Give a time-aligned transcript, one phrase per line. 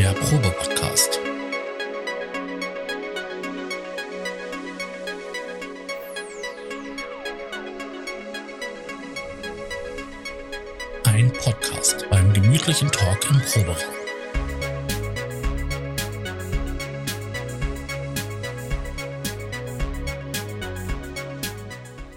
[0.00, 1.20] Der Probe-Podcast.
[11.04, 13.76] Ein Podcast beim gemütlichen Talk im Proberaum.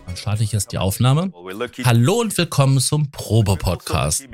[0.05, 1.34] Dann starte ich jetzt die Aufnahme.
[1.84, 4.29] Hallo und willkommen zum Probe-Podcast.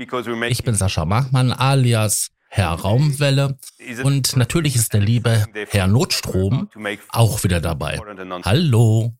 [0.48, 3.56] Ich bin Sascha Machmann alias Herr Raumwelle
[4.02, 6.68] und natürlich ist der liebe Herr Notstrom
[7.08, 7.98] auch wieder dabei.
[8.44, 9.14] Hallo.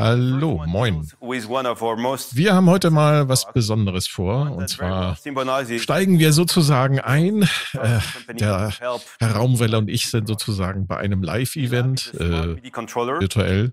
[0.00, 1.10] Hallo, moin.
[1.20, 4.52] Wir haben heute mal was Besonderes vor.
[4.52, 5.16] Und zwar
[5.78, 7.42] steigen wir sozusagen ein.
[7.72, 7.98] Äh,
[8.32, 8.72] der
[9.18, 12.56] Herr Raumwelle und ich sind sozusagen bei einem Live-Event, äh,
[13.18, 13.72] virtuell,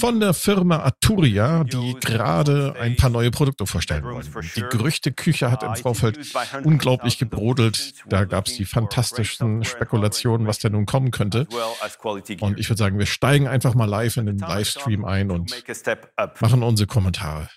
[0.00, 4.26] von der Firma Aturia, die gerade ein paar neue Produkte vorstellen wollen.
[4.56, 6.18] Die Gerüchteküche hat im Vorfeld
[6.64, 7.94] unglaublich gebrodelt.
[8.08, 11.46] Da gab es die fantastischsten Spekulationen, was denn nun kommen könnte.
[12.40, 15.59] Und ich würde sagen, wir steigen einfach mal live in den Livestream ein und
[16.40, 17.48] machen unsere Kommentare.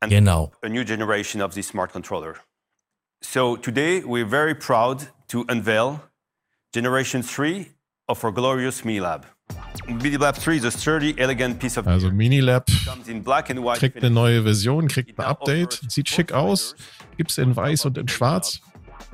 [0.00, 0.52] Genau.
[0.62, 2.36] A new generation of the smart controller.
[3.22, 6.00] So today we're very proud to unveil
[6.74, 7.68] generation 3
[8.08, 9.24] of our glorious MiLab.
[9.86, 13.78] MiniLab 3 is a sturdy, elegant piece of Also Minilab comes in black and white.
[13.78, 16.74] kriegt eine neue Version, kriegt ein Update, sieht schick aus,
[17.16, 18.60] gibt's in weiß und in schwarz,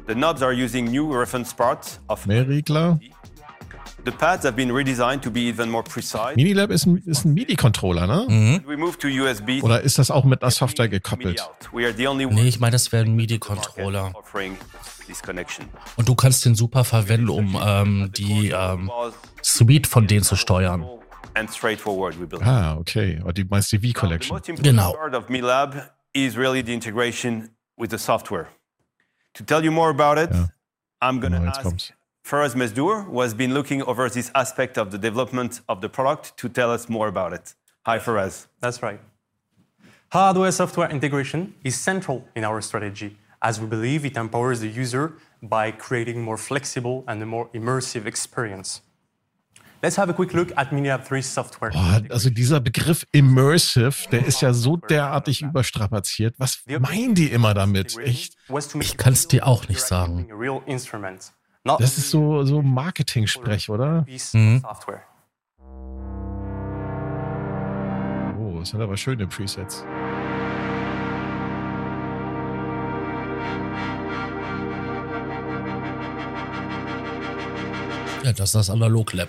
[0.06, 2.98] The knobs are using new reference parts of mehr Regler.
[6.36, 8.62] Minilab ist ein, ist ein MIDI-Controller, ne?
[8.66, 9.62] We moved to USB.
[9.62, 11.40] Oder ist das auch mit einer Software gekoppelt?
[11.42, 11.68] out.
[11.72, 14.12] We are the only Nee, ich meine, das wäre ein MIDI-Controller.
[15.96, 18.90] Und du kannst den super verwenden, um ähm, die ähm,
[19.42, 20.86] Suite von denen zu steuern.
[22.40, 23.20] Ah, okay.
[23.22, 24.40] Oder die meinst die V-Collection.
[24.60, 24.92] Genau.
[24.92, 28.48] part of MiLab is really the integration with the software.
[29.34, 31.12] To tell you more about it, Ja.
[31.12, 31.92] Genau, jetzt ask kommt's.
[32.28, 36.36] Faraz Mesdour, who has been looking over this aspect of the development of the product,
[36.36, 37.54] to tell us more about it.
[37.86, 38.48] Hi, Faraz.
[38.60, 39.00] That's right.
[40.12, 45.14] Hardware software integration is central in our strategy as we believe it empowers the user
[45.42, 48.82] by creating more flexible and a more immersive experience.
[49.82, 51.70] Let's have a quick look at MiniLab 3 software.
[51.70, 56.34] Boah, also dieser Begriff Immersive, der ist ja so derartig überstrapaziert.
[56.36, 57.96] Was meinen die immer damit?
[57.96, 58.36] Echt?
[58.48, 60.28] Was to make Ich kann's dir auch nicht sagen.
[61.76, 64.06] Das ist so, so Marketing-Sprech, oder?
[64.16, 65.02] software.
[68.38, 69.84] Oh, das sind aber schöne Presets.
[78.24, 79.28] Ja, das ist das Analog-Lab,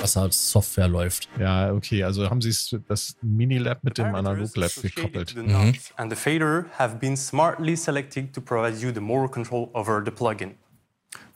[0.00, 1.28] was als Software läuft.
[1.40, 5.34] Ja, okay, also haben sie das Minilab mit dem Analog-Lab gekoppelt.
[5.34, 10.02] knobs and the fader have been smartly selected to provide you the more control over
[10.04, 10.54] the plugin.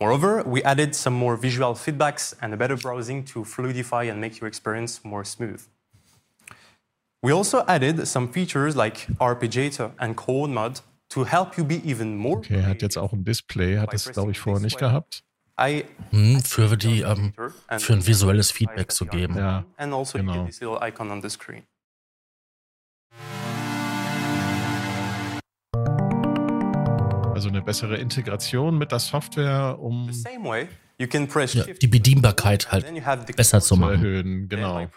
[0.00, 4.41] Moreover, we added some more visual feedbacks and a better browsing to fluidify and make
[4.41, 5.60] your experience more smooth.
[7.22, 10.80] We also added some features like Arpeggiator and Chord Mod
[11.10, 12.38] to help you be even more.
[12.38, 15.22] Okay, er hat jetzt auch ein Display, hat das, glaube ich, vorher nicht gehabt.
[15.60, 17.34] I Hm, für die, ähm,
[17.78, 19.36] für ein visuelles Feedback zu geben.
[19.36, 20.48] Ja, and also you Genau.
[27.40, 30.10] Also eine bessere Integration mit der Software, um
[30.98, 32.84] Ja, die Bedienbarkeit halt
[33.34, 33.94] besser zu machen.
[33.94, 34.48] erhöhen.
[34.50, 34.78] Genau.
[34.78, 34.88] Ja.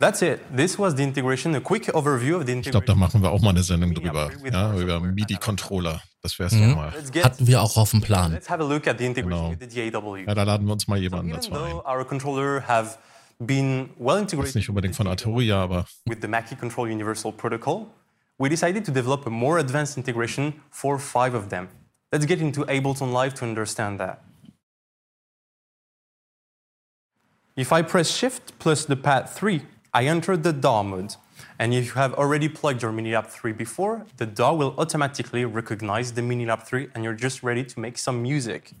[0.00, 0.38] That's it.
[0.56, 2.98] This was the integration, a quick overview of the Ich glaube, da integration.
[3.00, 4.30] machen wir auch mal eine Sendung drüber.
[4.52, 6.00] Ja, über MIDI-Controller.
[6.22, 6.92] Das wäre es mal.
[6.94, 8.32] Let's, get, Hatten wir auch auf dem Plan.
[8.32, 9.60] let's have a look at the integration Genau.
[9.60, 10.16] with the DAW.
[10.24, 11.80] Ja, da laden wir uns mal jemanden Even dazu ein.
[13.38, 16.20] Though our controller have been well integrated nicht unbedingt von with the Arturia, aber with
[16.20, 17.86] the Mackie Control Universal Protocol,
[18.38, 21.68] we decided to develop a more advanced integration for five of them.
[22.12, 24.22] Let's get into Ableton Live to understand that.
[27.56, 31.16] If I press Shift plus the pad 3, I enter the DAW mode.
[31.58, 36.12] And if you have already plugged your MiniLab 3 before, the DAW will automatically recognize
[36.12, 38.72] the MiniLab 3 and you're just ready to make some music.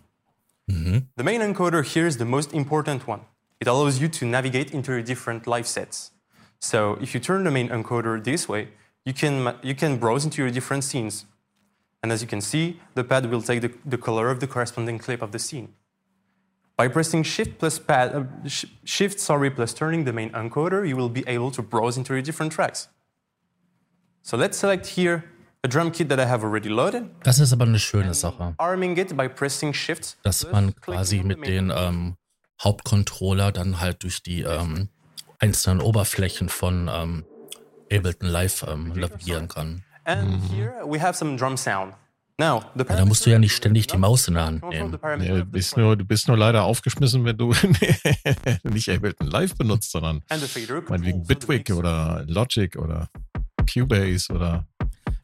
[0.70, 0.98] Mm-hmm.
[1.16, 3.22] The main encoder here is the most important one.
[3.60, 6.12] It allows you to navigate into your different live sets.
[6.60, 8.68] So if you turn the main encoder this way,
[9.04, 11.24] you can, you can browse into your different scenes.
[12.02, 14.98] And as you can see, the pad will take the, the color of the corresponding
[14.98, 15.74] clip of the scene.
[16.76, 20.96] By pressing Shift plus pad, uh, sh- Shift sorry plus turning the main encoder, you
[20.96, 22.88] will be able to browse into your different tracks.
[24.22, 25.24] So let's select here
[25.64, 28.96] a drum kit that I have already loaded, Das ist aber eine schöne Sache, arming
[28.96, 30.16] it by pressing Shift.
[30.22, 32.14] dass man quasi mit den ähm,
[32.62, 34.88] Hauptcontroller dann halt durch die ähm,
[35.38, 37.24] einzelnen Oberflächen von ähm,
[37.92, 39.84] Ableton Live ähm, navigieren kann.
[42.40, 44.96] Now, ja, da musst du ja nicht ständig die Maus in der Hand nehmen.
[45.18, 47.52] Nee, du, bist nur, du bist nur leider aufgeschmissen, wenn du
[48.62, 53.08] nicht Ableton Live benutzt, sondern meinetwegen Bitwig oder Logic oder
[53.72, 54.68] Cubase oder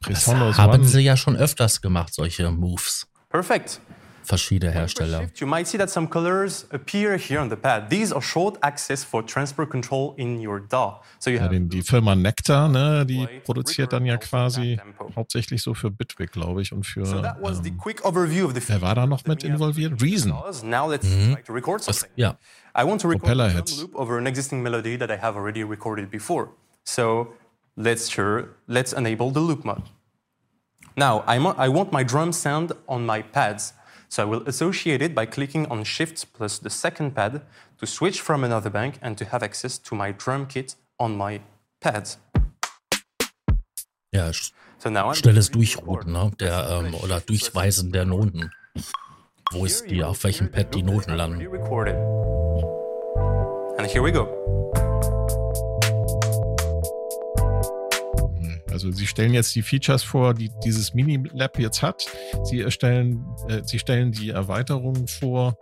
[0.01, 0.87] Presonus Das haben One.
[0.87, 3.07] sie ja schon öfters gemacht, solche Moves.
[3.29, 3.79] Perfekt
[4.25, 5.29] verschiedene Hersteller.
[5.35, 7.89] You might see that some colors appear here on the pad.
[7.89, 11.01] These are short access for transfer control in your DAW.
[11.19, 14.79] So you ja, den, die Firma Nectar, ne, die produziert dann ja quasi
[15.15, 17.05] hauptsächlich so für Bitwig, glaube ich, und für.
[17.05, 20.01] So that was the ähm, quick overview of the wer war da noch mit involviert?
[20.01, 20.33] Reason.
[20.63, 21.37] Now let's mhm.
[21.45, 22.09] to record something.
[22.09, 22.37] Das, ja.
[22.75, 26.09] I want to record a loop over an existing melody that I have already recorded
[26.09, 26.49] before.
[26.83, 27.33] So
[27.77, 29.83] let's sure let's enable the loop mode.
[30.97, 33.73] Now I'm, I want my drum sound on my pads.
[34.15, 37.41] So I will associate it by clicking on Shift plus the second pad
[37.79, 41.41] to switch from another bank and to have access to my drum kit on my
[41.81, 42.17] pads.
[44.13, 46.31] Ja, so schnelles Durchrouten ne?
[46.39, 48.51] der, ähm, oder Durchweisen der Noten.
[49.51, 51.45] Wo ist die, auf welchem Pad die Noten landen.
[53.77, 54.64] And here we go.
[58.75, 62.05] Also sie stellen jetzt die Features vor, die dieses Mini-Lab jetzt hat.
[62.43, 65.57] Sie erstellen, äh, sie stellen die Erweiterungen vor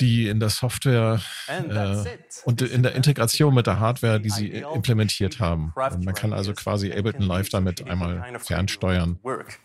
[0.00, 1.96] die in der Software äh,
[2.44, 5.72] und in der Integration mit der Hardware, die sie implementiert haben.
[5.74, 9.18] Und man kann also quasi Ableton Live damit einmal fernsteuern.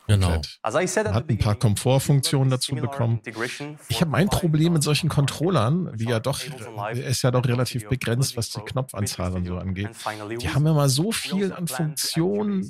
[0.08, 0.42] Genau.
[0.64, 3.22] Man hat ein paar Komfortfunktionen dazu bekommen.
[3.88, 6.40] Ich habe mein Problem mit solchen Controllern, die ja doch,
[6.94, 9.90] ist ja doch relativ begrenzt, was die Knopfanzahl und so angeht.
[10.42, 12.70] Die haben immer so viel an Funktionen.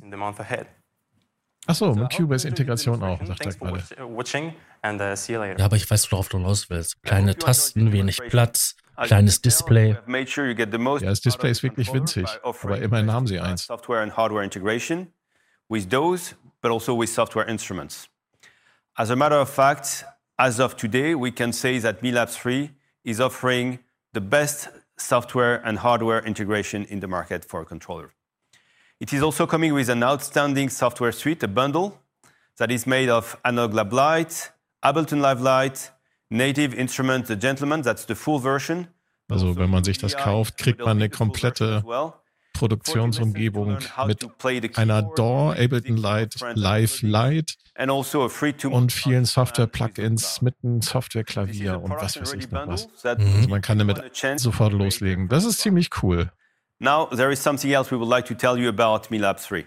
[1.68, 3.84] Achso, mit Cubase-Integration auch, sagt er gerade.
[4.04, 4.24] Uh,
[5.58, 7.04] ja, aber ich weiß, worauf du raus willst.
[7.04, 9.98] Kleine Tasten, wenig Platz, kleines Display.
[10.08, 13.66] Ja, das Display ist wirklich winzig, aber immerhin haben sie eins.
[13.66, 15.14] Software and hardware integration
[15.70, 18.10] with those, but also with software instruments.
[18.96, 20.06] As a matter of fact,
[20.38, 22.72] as of today, we can say that MILAB 3
[23.04, 23.80] is offering
[24.14, 28.12] the best software and hardware integration in the market for a controller.
[29.00, 31.94] It is also coming with an outstanding software suite, a bundle
[32.58, 34.52] that is made of Analog Lab Lite,
[34.84, 35.92] Ableton Live Lite,
[36.30, 38.88] Native Instrument The Gentleman, that's the full version.
[39.30, 41.82] Also wenn man sich das kauft, kriegt man eine komplette
[42.54, 48.30] Produktionsumgebung mit einer DAW, Ableton Lite, Live Lite also
[48.70, 52.90] und vielen Software-Plugins mit einem Software-Klavier und was weiß ich noch was.
[53.06, 54.02] Also man kann damit
[54.36, 55.30] sofort loslegen.
[55.30, 56.30] Das ist ziemlich cool.
[56.82, 59.66] Now, there is something else we would like to tell you about MILAB 3.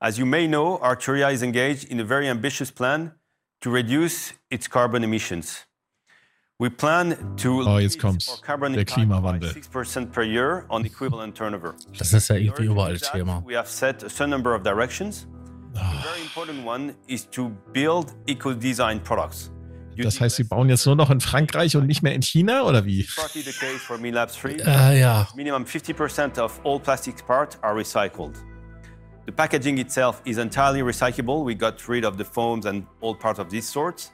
[0.00, 3.12] As you may know, Arturia is engaged in a very ambitious plan
[3.60, 5.66] to reduce its carbon emissions.
[6.58, 8.40] We plan to oh, jetzt kommt's.
[8.40, 9.52] carbon Der Klimawandel.
[9.52, 11.74] 6% per year on equivalent turnover.
[11.96, 13.42] Das ist ja irgendwie überall Thema.
[13.46, 15.26] We have set a certain number of directions.
[15.74, 19.50] The very important one is to build eco-design products.
[20.02, 22.84] Das heißt, sie bauen jetzt nur noch in Frankreich und nicht mehr in China oder
[22.84, 23.06] wie?
[24.66, 25.28] Äh, ja.
[25.34, 28.34] Minimum 50% of all plastic parts are recycled.
[29.26, 31.44] The packaging itself is entirely recyclable.
[31.44, 34.12] We got rid of the foams and all parts of these sorts.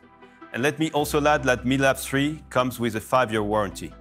[0.52, 3.92] And let me also add that MILAB 3 comes with a five-year warranty.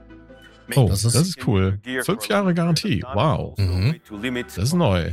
[0.75, 1.79] Oh, das ist, das ist cool.
[2.03, 3.03] Fünf Jahre Garantie.
[3.13, 3.55] Wow.
[3.57, 3.99] Mhm.
[4.47, 5.11] Das ist neu.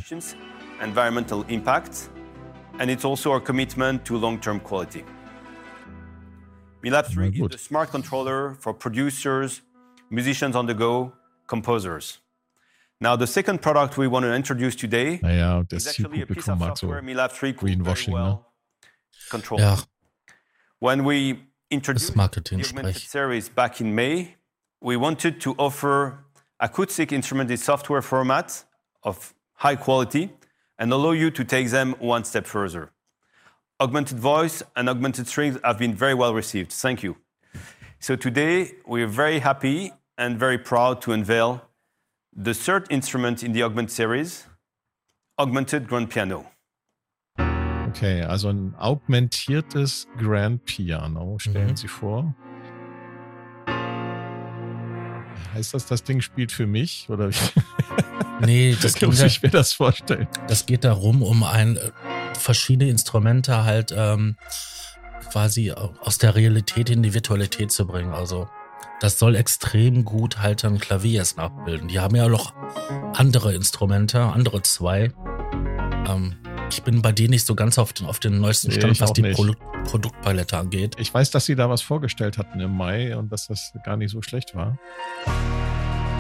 [0.83, 2.09] Environmental impact.
[2.79, 5.05] And it's also our commitment to long-term quality.
[6.83, 9.61] MILAB 3 is the smart controller for producers,
[10.11, 11.13] musicians on the go,
[11.47, 12.19] composers.
[13.01, 16.49] Now, the second product we want to introduce today naja, das is actually a piece
[16.49, 18.47] of software MILAB 3 could very well
[19.31, 19.61] control.
[19.61, 19.77] Ja.
[20.79, 24.37] When we introduced the augmented series back in May,
[24.81, 26.25] we wanted to offer
[26.59, 28.65] acoustic instrumented software formats
[29.03, 30.31] of high quality
[30.79, 32.91] and allow you to take them one step further
[33.81, 36.73] augmented voice and augmented strings have been very well received.
[36.73, 37.17] Thank you.
[37.99, 41.63] So today we're very happy and very proud to unveil
[42.37, 44.47] the third instrument in the Augment series,
[45.39, 46.47] Augmented Grand Piano.
[47.89, 51.77] Okay, also ein augmentiertes Grand Piano stellen mhm.
[51.77, 52.35] Sie vor.
[55.55, 57.09] Heißt das, das Ding spielt für mich?
[57.11, 58.47] Oder wie?
[58.47, 60.29] Nee, das muss ich mir das vorstellen.
[60.47, 61.79] Das geht darum, um ein
[62.35, 64.37] verschiedene Instrumente halt ähm,
[65.31, 68.13] quasi aus der Realität in die Virtualität zu bringen.
[68.13, 68.49] Also
[69.01, 71.89] das soll extrem gut halt dann Klaviers nachbilden.
[71.89, 72.53] Die haben ja noch
[73.15, 75.13] andere Instrumente, andere zwei.
[76.07, 76.37] Ähm,
[76.71, 79.13] ich bin bei denen nicht so ganz auf den, auf den neuesten Stand, nee, was
[79.13, 79.47] die Pro
[79.85, 80.97] Produktpalette angeht.
[80.99, 84.13] Ich weiß, dass sie da was vorgestellt hatten im Mai und dass das gar nicht
[84.13, 84.79] so schlecht war.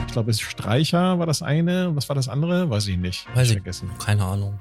[0.07, 1.95] Ich glaube, es Streicher war das eine.
[1.95, 2.69] Was war das andere?
[2.69, 3.27] Weiß ich nicht.
[3.35, 3.91] Weiß ich vergessen.
[4.05, 4.59] Keine Ahnung.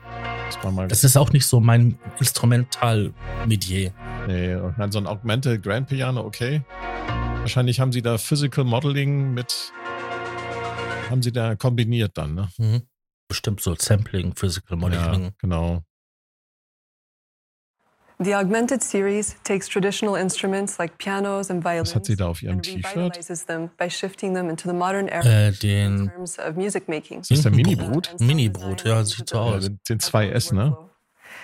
[0.88, 3.94] Das, ist auch nicht so mein Instrumental-Medier.
[4.28, 6.62] Nee, und dann so ein Augmented Grand Piano, okay.
[7.40, 9.72] Wahrscheinlich haben sie da Physical Modeling mit,
[11.10, 12.50] haben sie da kombiniert dann, ne?
[12.58, 12.82] Mhm.
[13.28, 15.24] Bestimmt so Sampling, Physical Modeling.
[15.24, 15.84] Ja, genau.
[18.22, 18.28] Was
[21.96, 23.18] hat sie da auf ihrem T-Shirt?
[23.48, 27.22] them by shifting them into the modern era äh, den, in terms of music making.
[27.22, 28.16] Ist das der Mini-Brut?
[28.20, 29.64] Mini-Brut, ja, sieht so aus.
[29.64, 30.78] Ja, den 2S, ne?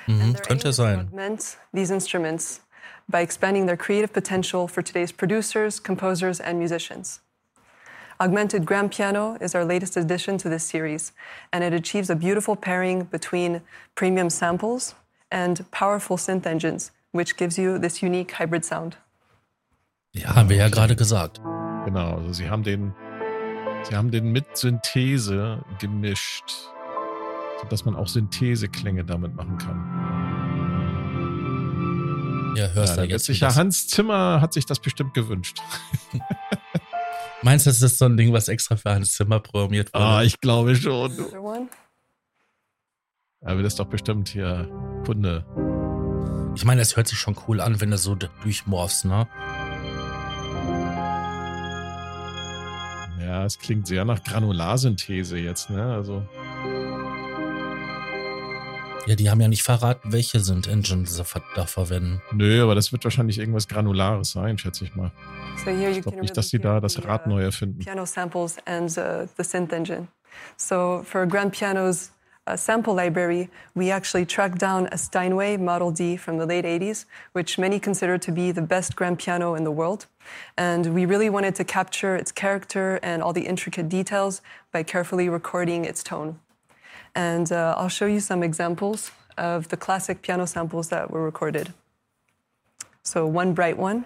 [0.08, 1.08] Mhm, könnte sein.
[1.08, 2.60] Augment these instruments
[3.08, 7.22] by expanding their creative potential for today's producers, composers, and musicians.
[8.20, 11.14] Augmented Grand Piano is our latest addition to this series,
[11.54, 13.62] and it achieves a beautiful pairing between
[13.96, 14.94] premium samples
[15.32, 18.98] and powerful synth engines, which gives you this unique hybrid sound.
[20.14, 21.42] Ja, haben wir ja gerade gesagt.
[21.86, 22.94] Genau, also sie haben den,
[23.84, 26.52] sie haben den mit Synthese gemischt,
[27.62, 30.06] sodass man auch Syntheseklänge damit machen kann.
[32.56, 33.26] Ja, hörst ja, du jetzt.
[33.26, 35.62] Sicher, Hans Zimmer hat sich das bestimmt gewünscht.
[37.42, 40.04] Meinst du, das ist so ein Ding, was extra für Hans Zimmer programmiert wurde?
[40.04, 41.12] Ah, ich glaube schon.
[43.46, 44.68] Aber das ist doch bestimmt hier
[45.06, 45.46] Kunde.
[46.56, 49.28] Ich meine, es hört sich schon cool an, wenn du so durchmorfst, ne?
[53.22, 55.94] Ja, es klingt sehr nach Granularsynthese jetzt, ne?
[55.94, 56.28] Also.
[59.06, 61.24] Ja, die haben ja nicht verraten, welche sind Engines sie
[61.56, 62.22] da verwenden.
[62.32, 65.12] Nö, aber das wird wahrscheinlich irgendwas Granulares sein, schätze ich mal.
[65.64, 67.80] So ich glaube nicht, dass sie da das Rad neu erfinden.
[67.80, 70.08] Piano samples and uh, the synth engine.
[70.58, 72.12] So for grand pianos,
[72.48, 77.06] uh, sample library, we actually tracked down a Steinway Model D from the late 80s,
[77.34, 80.06] which many consider to be the best grand piano in the world.
[80.58, 85.28] And we really wanted to capture its character and all the intricate details by carefully
[85.28, 86.40] recording its tone.
[87.16, 91.74] And uh, I'll show you some examples of the classic piano samples that were recorded.
[93.04, 94.06] So, one bright one.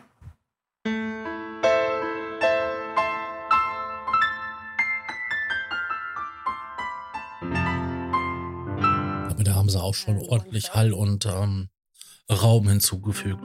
[9.89, 11.69] Auch schon ordentlich Hall und ähm,
[12.29, 13.41] Raum hinzugefügt.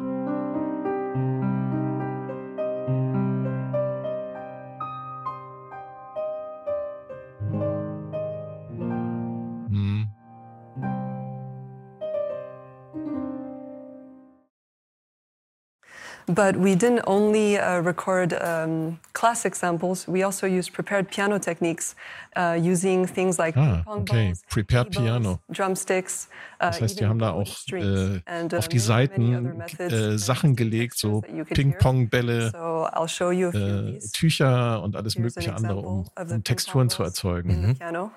[16.27, 21.95] But we didn't only uh, record um, classic samples, we also used prepared piano techniques
[22.37, 24.29] uh, using things like ah, okay.
[24.29, 25.41] balls, prepared piano.
[25.53, 26.29] drumsticks.
[26.61, 30.97] Uh, das heißt, wir haben da auch äh, and, auf die Seiten äh, Sachen gelegt,
[30.97, 37.77] so Ping-Pong-Bälle, so äh, Tücher und alles mögliche andere, um, um Texturen zu erzeugen.
[37.79, 38.11] Mhm.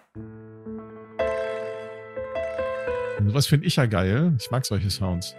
[3.27, 4.33] Sowas finde ich ja geil.
[4.39, 5.35] Ich mag solche Sounds.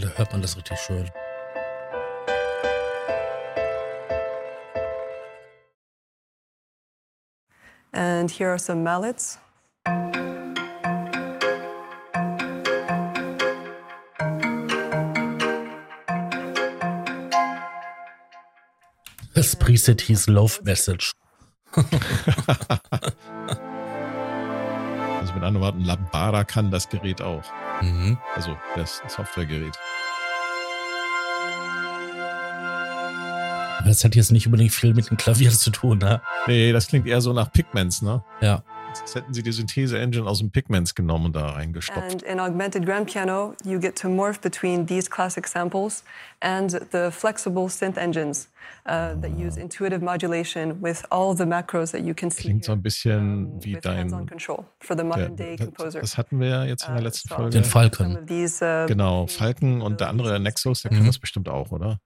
[0.00, 1.10] Da hört man das richtig schön.
[7.92, 9.38] And here are some mallets.
[19.34, 21.12] Das Preset hieß Love Message.
[25.36, 27.44] mit anderen Worten, Lambada kann das Gerät auch.
[27.82, 28.18] Mhm.
[28.34, 29.78] Also das Softwaregerät.
[33.84, 36.20] Das hat jetzt nicht unbedingt viel mit dem Klavier zu tun, ne?
[36.48, 38.24] Nee, das klingt eher so nach Pigments, ne?
[38.40, 38.64] Ja.
[39.00, 42.00] Jetzt hätten sie die Synthese-Engine aus dem Pigments genommen und da reingestopft.
[42.00, 46.04] And in Augmented Grand Piano, you get to morph between these classic samples
[46.40, 48.48] and the flexible synth engines
[48.86, 52.72] uh, that use intuitive modulation with all the macros that you can see Klingt so
[52.72, 54.10] ein bisschen um, wie dein...
[54.10, 56.00] Composer.
[56.00, 57.50] Das hatten wir jetzt in der uh, letzten Folge.
[57.50, 58.18] Den Falcon.
[58.18, 60.96] Uh, genau, Falcon und der andere Nexus, der mhm.
[60.96, 61.98] kann das bestimmt auch, oder?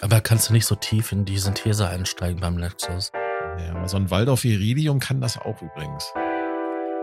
[0.00, 3.12] Aber kannst du nicht so tief in die Synthese einsteigen beim Nexus?
[3.58, 6.12] Ja, aber so ein Waldorf Iridium kann das auch übrigens.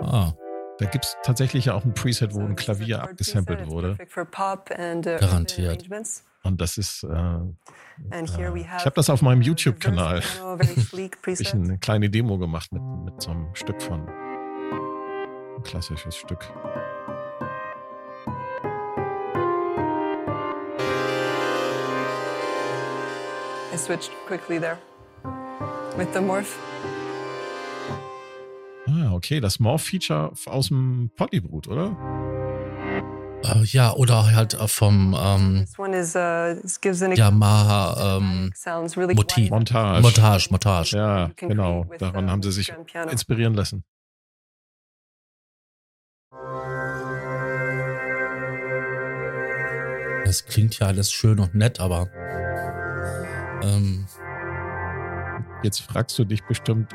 [0.03, 0.33] Ah.
[0.79, 3.98] Da gibt es tatsächlich auch ein Preset, wo ein Klavier abgesampelt wurde.
[4.01, 4.25] Uh,
[5.19, 5.88] Garantiert.
[6.43, 7.07] Und das ist, äh,
[8.12, 8.38] äh, ich
[8.86, 10.22] habe das auf meinem YouTube-Kanal,
[11.25, 16.51] ich eine kleine Demo gemacht mit, mit so einem Stück von, ein klassisches Stück.
[23.72, 24.77] I switched quickly there
[25.98, 26.57] with the morph.
[28.85, 31.95] Ah, okay, das Morph-Feature aus dem Polybrut, oder?
[33.45, 38.53] Uh, ja, oder halt uh, vom ähm, is, uh, Yamaha ähm,
[38.95, 39.49] really Motiv.
[39.49, 40.01] Montage.
[40.01, 40.95] Montage, Montage.
[40.95, 41.85] Ja, genau.
[41.99, 42.73] Daran haben sie sich
[43.11, 43.83] inspirieren lassen.
[50.25, 52.07] Das klingt ja alles schön und nett, aber
[53.61, 54.07] ähm,
[55.63, 56.93] jetzt fragst du dich bestimmt,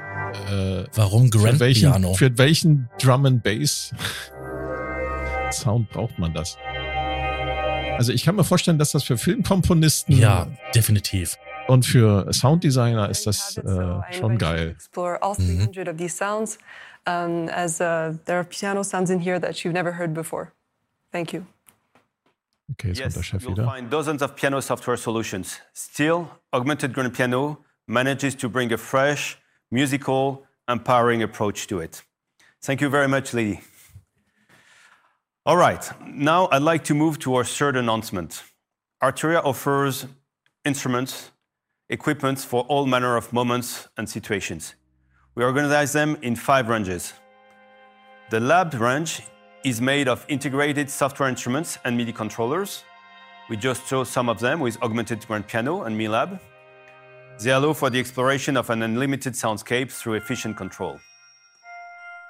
[0.50, 2.14] äh, warum Grand für welchen, Piano?
[2.14, 3.92] Für welchen Drum and Bass
[5.50, 6.56] Sound braucht man das?
[7.96, 13.26] Also ich kann mir vorstellen, dass das für Filmkomponisten ja definitiv und für Sounddesigner ist
[13.26, 14.76] das äh, schon geil.
[14.94, 16.48] Mhm.
[17.06, 20.52] Um, as uh, there are piano sounds in here that you've never heard before.
[21.10, 21.46] Thank you.
[22.72, 23.64] Okay, jetzt yes, kommt der Chef wieder.
[23.64, 25.58] find dozens of piano software solutions.
[25.74, 29.38] Still, Augmented Grand Piano manages to bring a fresh,
[29.70, 32.02] musical, empowering approach to it.
[32.62, 33.60] Thank you very much, Lee.
[35.46, 38.42] All right, now I'd like to move to our third announcement.
[39.02, 40.06] Arturia offers
[40.64, 41.30] instruments,
[41.88, 44.74] equipment for all manner of moments and situations.
[45.34, 47.14] We organize them in five ranges.
[48.30, 49.22] The lab range
[49.64, 52.84] is made of integrated software instruments and MIDI controllers.
[53.48, 56.38] We just saw some of them with Augmented Grand Piano and MiLab.
[57.40, 60.98] They allow for the exploration of an unlimited soundscape through efficient control.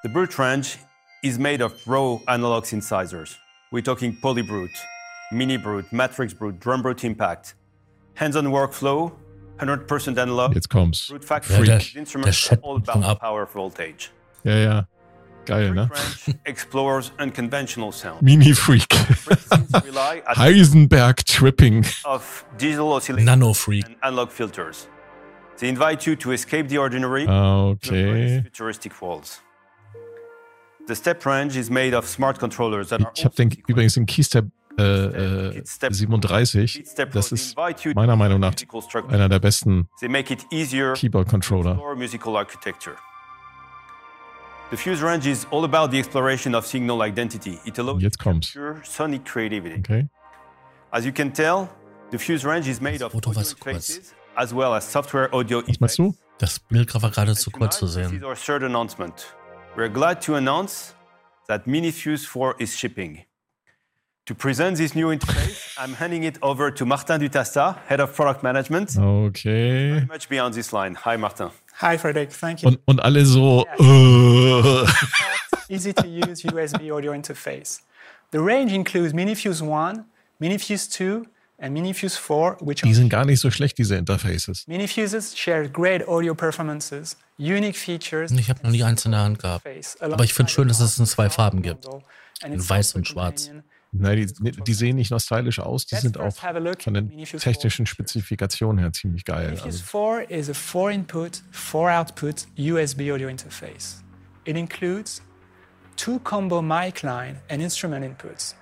[0.03, 0.77] The brute range
[1.23, 3.37] is made of raw analog synthesizers.
[3.73, 4.79] We're talking Polybrute,
[5.33, 7.55] Mini Brute, Matrix Brute, Drum Brute Impact,
[8.15, 9.13] hands-on workflow,
[9.59, 10.55] 100% analog.
[10.55, 11.09] Jetzt kommt's.
[11.09, 14.11] Brute Factory ja, der, instruments der all about power voltage.
[14.45, 14.89] Ja, ja.
[15.47, 15.89] Geil, ne?
[16.45, 18.21] explores unconventional sound.
[18.21, 18.89] Mini Freak.
[20.37, 21.87] Heisenberg Tripping.
[22.05, 23.87] Of digital oscillation Nano Freak.
[23.87, 24.87] and analog filters.
[25.59, 28.43] They invite you to escape the ordinary okay.
[28.43, 29.43] futuristic worlds.
[30.87, 34.47] The step range is made of smart controllers that ich habe den übrigens den Keystep
[34.79, 36.85] äh, äh, 37.
[37.13, 37.57] Das ist
[37.95, 38.55] meiner Meinung nach
[39.09, 41.79] einer der besten Keyboard-Controller.
[44.71, 47.59] The Fuse range is all about the exploration of signal identity.
[47.65, 48.55] It allows Jetzt kommt's.
[48.85, 49.79] sonic creativity.
[49.79, 50.09] Okay.
[50.91, 51.69] As you can tell,
[52.11, 56.15] the Fuse range is made of interfaces as well as software audio Was meinst du?
[56.39, 58.11] Das Bild war gerade zu kurz zu sehen.
[58.11, 59.35] This is our third announcement.
[59.77, 60.95] We're glad to announce
[61.49, 63.25] that MiniFuse 4 is shipping.
[64.27, 68.43] To present this new interface, I'm handing it over to Martin Dutasta, Head of Product
[68.43, 68.97] Management.
[68.97, 69.91] Okay.
[69.91, 70.95] Very much beyond this line.
[70.95, 71.51] Hi, Martin.
[71.81, 72.31] Hi, Frederick.
[72.31, 72.69] Thank you.
[72.69, 73.65] Und, und alle so.
[73.81, 74.87] Yeah.
[75.69, 77.83] Easy to use USB audio interface.
[78.31, 80.05] The range includes MiniFuse 1,
[80.41, 81.25] MiniFuse 2,
[81.59, 84.67] and MiniFuse 4, which Die sind gar nicht so schlecht, diese Interfaces.
[84.67, 88.31] MiniFuses share great audio performances, unique features.
[88.33, 89.67] Ich habe noch nie eins in der Hand gehabt.
[90.01, 91.87] Aber ich finde schön, dass es in zwei Farben gibt.
[92.45, 93.51] In weiß und schwarz.
[93.91, 98.79] Nein, die, die, sehen nicht nur stylisch aus, die sind auch von den technischen Spezifikationen
[98.79, 99.49] her ziemlich geil.
[99.51, 104.05] MiniFuse 4 is a 4-input, 4-output USB audio interface.
[104.45, 105.23] It includes
[105.97, 108.55] two combo mic line and instrument inputs.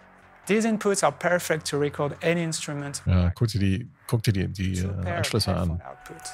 [0.47, 3.03] These inputs are perfect to record any instrument.
[3.05, 5.83] Ja, guck dir die, guck dir die, die äh, Anschlüsse an.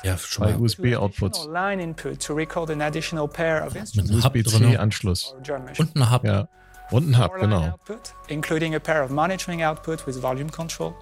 [0.03, 0.61] Ja, schon mal.
[0.61, 1.47] USB-Outputs.
[1.47, 5.35] Line input to record an additional pair of Mit einem USB-C-Anschluss.
[5.79, 6.25] Und ein Hub.
[6.25, 6.49] Ja.
[6.91, 7.71] Und ein Hub, genau.
[7.71, 10.95] Output, including a pair of monitoring output with volume control.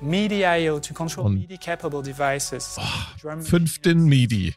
[0.00, 2.76] MIDI I/O to control MIDI-capable devices.
[2.78, 4.54] Oh, fünften MIDI.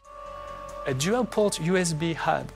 [0.86, 2.46] A dual-port USB hub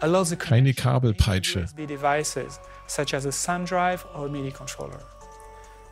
[0.00, 1.64] allows the Keine Kabelpeitsche.
[1.64, 2.58] USB devices
[2.90, 5.00] such as a Sun Drive or a MIDI controller.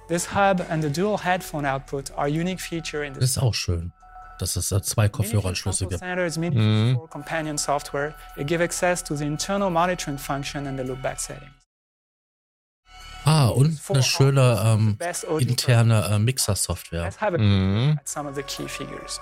[0.08, 3.54] This hub and the dual headphone output are unique feature in the Das ist auch
[3.54, 3.92] schön,
[4.38, 5.98] dass es da zwei Kopfhöreranschlüsse gibt.
[5.98, 6.98] Standards MIDI mhm.
[7.10, 11.52] companion software it give access to the internal monitoring function and the loopback settings.
[13.24, 14.98] Ah, und eine schöne ähm,
[15.40, 17.10] interne äh, Mixer-Software.
[17.36, 18.00] Mhm.
[18.04, 19.20] Some of the key figures.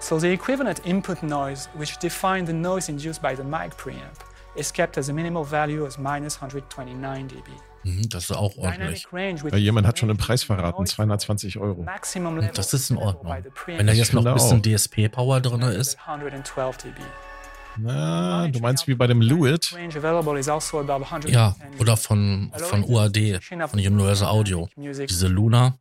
[0.00, 4.24] So the equivalent input noise, which defines the noise induced by the mic preamp,
[4.58, 7.50] is kept as a minimal value as minus 129 dB.
[7.84, 9.06] Mhm, das ist auch ordentlich.
[9.12, 11.86] Weil jemand hat schon den Preis verraten, 220 Euro.
[12.54, 13.36] Das ist in Ordnung.
[13.66, 15.96] Wenn da jetzt noch ein bisschen DSP-Power drin ist.
[17.80, 19.72] Na, du meinst wie bei dem Lewitt?
[19.72, 24.68] Also ja, oder von, von UAD, von Universal Audio.
[24.76, 25.78] Diese Luna.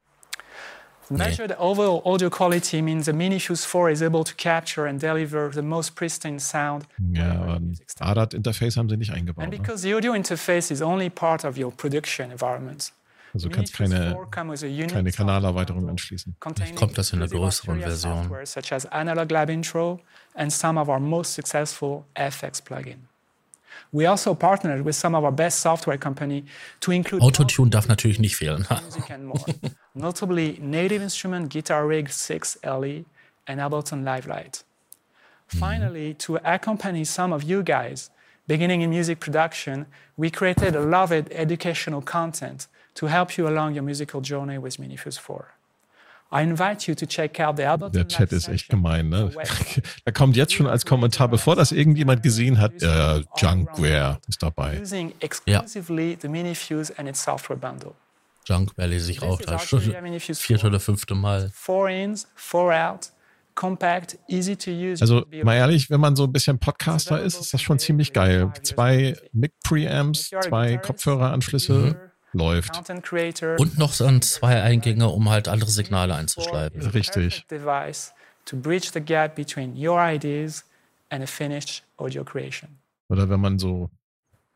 [1.10, 5.62] Measured overall audio quality means the MiniFuse 4 is able to capture and deliver the
[5.62, 6.86] most pristine sound.
[7.14, 9.44] Ja, aber ein ADAT-Interface haben sie nicht eingebaut.
[9.44, 12.92] And because the audio interface is only part of your production environment.
[13.34, 14.18] Also kannst keine,
[14.88, 16.36] keine Kanalerweiterung anschließen.
[16.56, 18.30] Vielleicht kommt das in einer größeren Version.
[18.46, 20.00] Such as Analog Lab Intro
[20.34, 23.07] and some of our most successful FX plugin.
[23.92, 26.44] We also partnered with some of our best software company
[26.82, 28.66] to include Autotune darf natürlich nicht fehlen.
[28.84, 29.46] music and more.
[29.96, 33.06] Notably Native Instrument Guitar Rig 6 LE
[33.48, 34.64] and Ableton Live Lite.
[35.52, 35.60] Hmm.
[35.60, 38.10] Finally, to accompany some of you guys
[38.48, 43.84] beginning in music production, we created a of educational content to help you along your
[43.84, 45.57] musical journey with Minifuse 4.
[47.90, 49.32] Der Chat ist echt gemein, ne?
[50.06, 54.82] Da kommt jetzt schon als Kommentar, bevor das irgendjemand gesehen hat, äh, Junkware ist dabei.
[57.58, 57.94] Bundle.
[58.46, 61.50] Junkware lese ich auch da schon vierte oder fünfte Mal.
[61.54, 63.12] Four ins, four out,
[63.56, 65.02] compact, easy to use.
[65.02, 68.52] Also mal ehrlich, wenn man so ein bisschen Podcaster ist, ist das schon ziemlich geil.
[68.64, 72.07] Zwei Mic-Preamps, zwei Kopfhöreranschlüsse.
[72.38, 72.90] Läuft.
[73.58, 76.82] Und noch so zwei Eingänge, um halt andere Signale einzuschleifen.
[76.82, 77.46] Richtig.
[83.10, 83.90] Oder wenn man so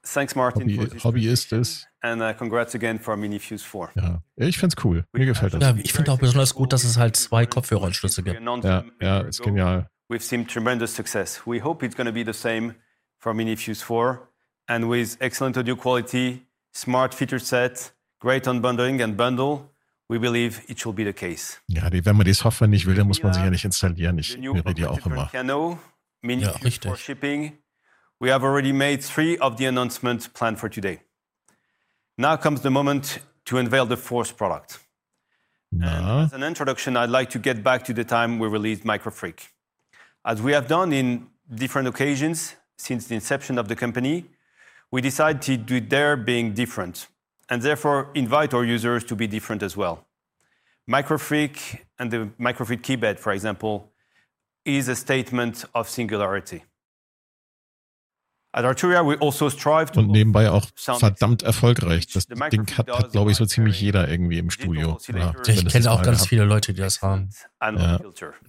[0.04, 1.88] Thanks, Martin, Hobby, Hobbyist ist.
[2.02, 3.92] And uh, congrats again for Minifuse 4.
[3.96, 5.06] Ja, ich finde es cool.
[5.14, 5.62] Mir gefällt das.
[5.62, 8.42] Ja, ich finde auch besonders gut, dass es halt zwei Kopfhöreranschlüsse gibt.
[8.42, 9.90] Ja, ja, ist genial.
[10.10, 11.42] We've seen tremendous success.
[11.46, 12.76] We hope it's going to be the same
[13.20, 14.28] for Minifuse 4.
[14.68, 19.70] And with excellent audio quality, smart feature set, great unbundling and bundle,
[20.10, 21.60] we believe it should be the case.
[21.68, 24.18] Ja, die, wenn man die Software nicht will, dann muss man sie ja nicht installieren.
[24.18, 25.28] Ich höre die auch immer.
[25.28, 25.80] Piano,
[26.22, 26.98] mini ja, richtig.
[26.98, 27.58] shipping.
[28.20, 31.00] We have already made three of the announcements planned for today.
[32.18, 34.80] Now comes the moment to unveil the fourth product.
[35.72, 36.26] Na.
[36.26, 39.48] as an introduction, I'd like to get back to the time we released MicroFreak.
[40.26, 44.26] As we have done in different occasions since the inception of the company,
[44.92, 47.08] we decided to do their being different
[47.50, 50.06] and therefore invite our users to be different as well.
[50.90, 53.92] Microfreak and the Microfreak keybed, for example,
[54.66, 56.64] is a statement of singularity.
[58.54, 62.08] At Arturia, we also strive to Und nebenbei auch verdammt erfolgreich.
[62.08, 64.98] Das Ding hat, hat glaube ich, so ziemlich jeder irgendwie im Studio.
[65.08, 67.30] Ja, ich kenne auch ganz viele Leute, die das haben.
[67.62, 67.98] Ja.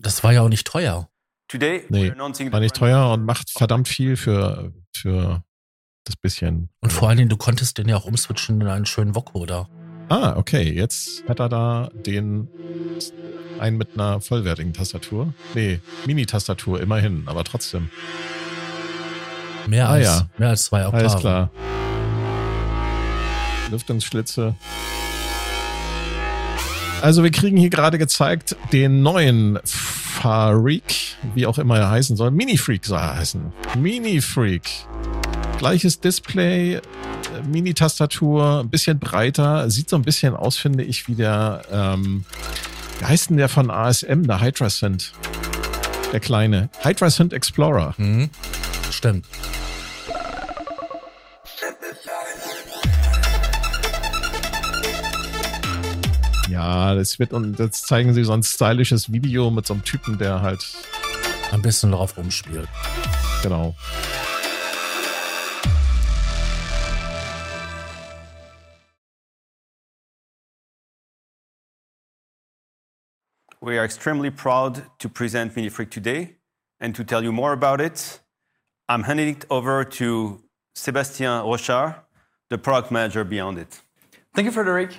[0.01, 1.09] Das war ja auch nicht teuer.
[1.53, 1.85] Nee,
[2.17, 5.45] war nicht teuer und macht verdammt viel für, für
[6.05, 6.69] das bisschen.
[6.81, 9.69] Und vor allen Dingen, du konntest den ja auch umswitchen in einen schönen Vocoder.
[10.09, 10.73] Ah, okay.
[10.73, 12.49] Jetzt hat er da den
[13.59, 15.33] einen mit einer vollwertigen Tastatur.
[15.55, 17.91] Nee, Mini-Tastatur, immerhin, aber trotzdem.
[19.67, 20.29] Mehr, ah, als, ja.
[20.39, 21.07] mehr als zwei Oktaven.
[21.07, 21.51] Alles klar.
[23.71, 24.57] Lüftungsschlitze.
[27.01, 32.31] Also wir kriegen hier gerade gezeigt den neuen Farik, wie auch immer er heißen soll.
[32.31, 33.53] Mini-Freak soll er heißen.
[33.77, 34.69] Mini-Freak
[35.63, 36.81] gleiches Display, äh,
[37.47, 42.25] Mini-Tastatur, ein bisschen breiter, sieht so ein bisschen aus, finde ich, wie der, ähm,
[42.99, 45.13] wie heißt denn der von ASM, der Hydra Synth?
[46.13, 46.69] Der kleine.
[46.83, 47.95] Hydra Synth Explorer.
[47.97, 48.29] Mhm.
[48.91, 49.25] Stimmt.
[56.51, 60.19] Ja, das wird und jetzt zeigen sie so ein stylisches Video mit so einem Typen,
[60.19, 60.67] der halt
[61.53, 62.69] ein bisschen drauf rumspielt.
[63.45, 63.77] Genau.
[73.63, 76.35] We are extremely proud to present MiniFreak today
[76.81, 78.19] and to tell you more about it.
[78.89, 80.43] I'm handing it over to
[80.77, 81.95] Sébastien Rochard,
[82.51, 83.81] the product manager beyond it.
[84.35, 84.91] Thank you, Frederic.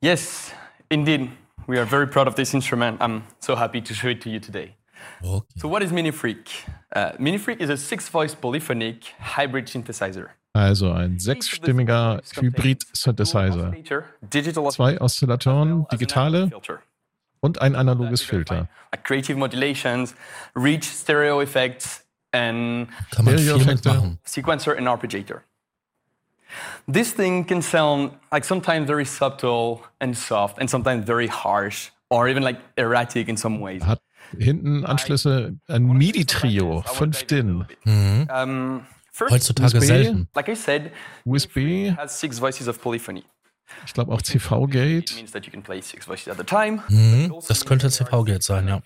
[0.00, 0.52] Yes,
[0.92, 1.32] indeed,
[1.66, 2.98] we are very proud of this instrument.
[3.00, 4.76] I'm so happy to show it to you today.
[5.24, 5.44] Okay.
[5.56, 6.46] So, what is MiniFreak?
[6.94, 10.28] Uh, MiniFreak is a six-voice polyphonic hybrid synthesizer.
[10.52, 13.72] Also ein sechsstimmiger Hybrid-Synthesizer.
[14.70, 16.50] Zwei Oszillatoren, digitale
[17.40, 18.68] und ein analoges Filter.
[19.02, 20.14] Creative modulations,
[20.54, 24.18] rich stereo effects and Kann man viel mitmachen.
[24.24, 25.42] sequencer and arpeggiator.
[26.92, 32.28] This thing can sound like sometimes very subtle and soft and sometimes very harsh or
[32.28, 33.82] even like erratic in some ways.
[33.84, 34.00] Hat
[34.36, 37.64] hinten Anschlüsse, ein MIDI-Trio, fünf DIN.
[37.84, 38.28] Mhm.
[38.32, 38.86] Um,
[39.28, 40.28] Heutzutage USB, selten.
[40.34, 40.92] Like I said,
[41.24, 43.24] USB has six voices of polyphony.
[43.86, 45.10] Ich glaube auch CV-Gate.
[46.88, 48.82] Mhm, das könnte CV-Gate sein, ja.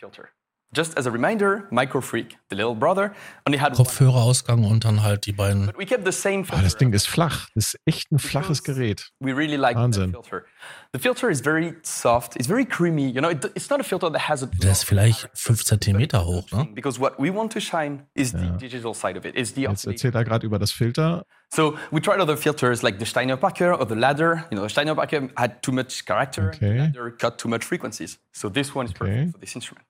[0.74, 3.14] Just as a reminder, Microfreak, the little brother,
[3.46, 5.66] only had Kopfhörerausgang und dann halt die beiden.
[5.66, 7.48] But we kept the same ah, das Ding ist flach.
[7.54, 9.10] Das ist echt ein flaches Gerät.
[9.20, 10.10] We really like Wahnsinn.
[10.10, 10.44] the filter.
[10.92, 12.36] The filter is very soft.
[12.36, 13.08] It's very creamy.
[13.08, 14.46] You know, it, it's not a filter that has a.
[14.46, 16.68] Der ist vielleicht 5 cm hoch, ne?
[16.74, 18.38] Because what we want to shine is ja.
[18.38, 19.34] the digital side of it.
[19.36, 21.24] Is the Jetzt erzählt er gerade über das Filter.
[21.50, 24.44] So we tried other filters like the Steinebacher or the ladder.
[24.50, 26.48] You know, the Steinebacher had too much character.
[26.48, 26.72] Okay.
[26.72, 28.18] The ladder cut too much frequencies.
[28.32, 28.98] So this one is okay.
[28.98, 29.86] perfect for this instrument.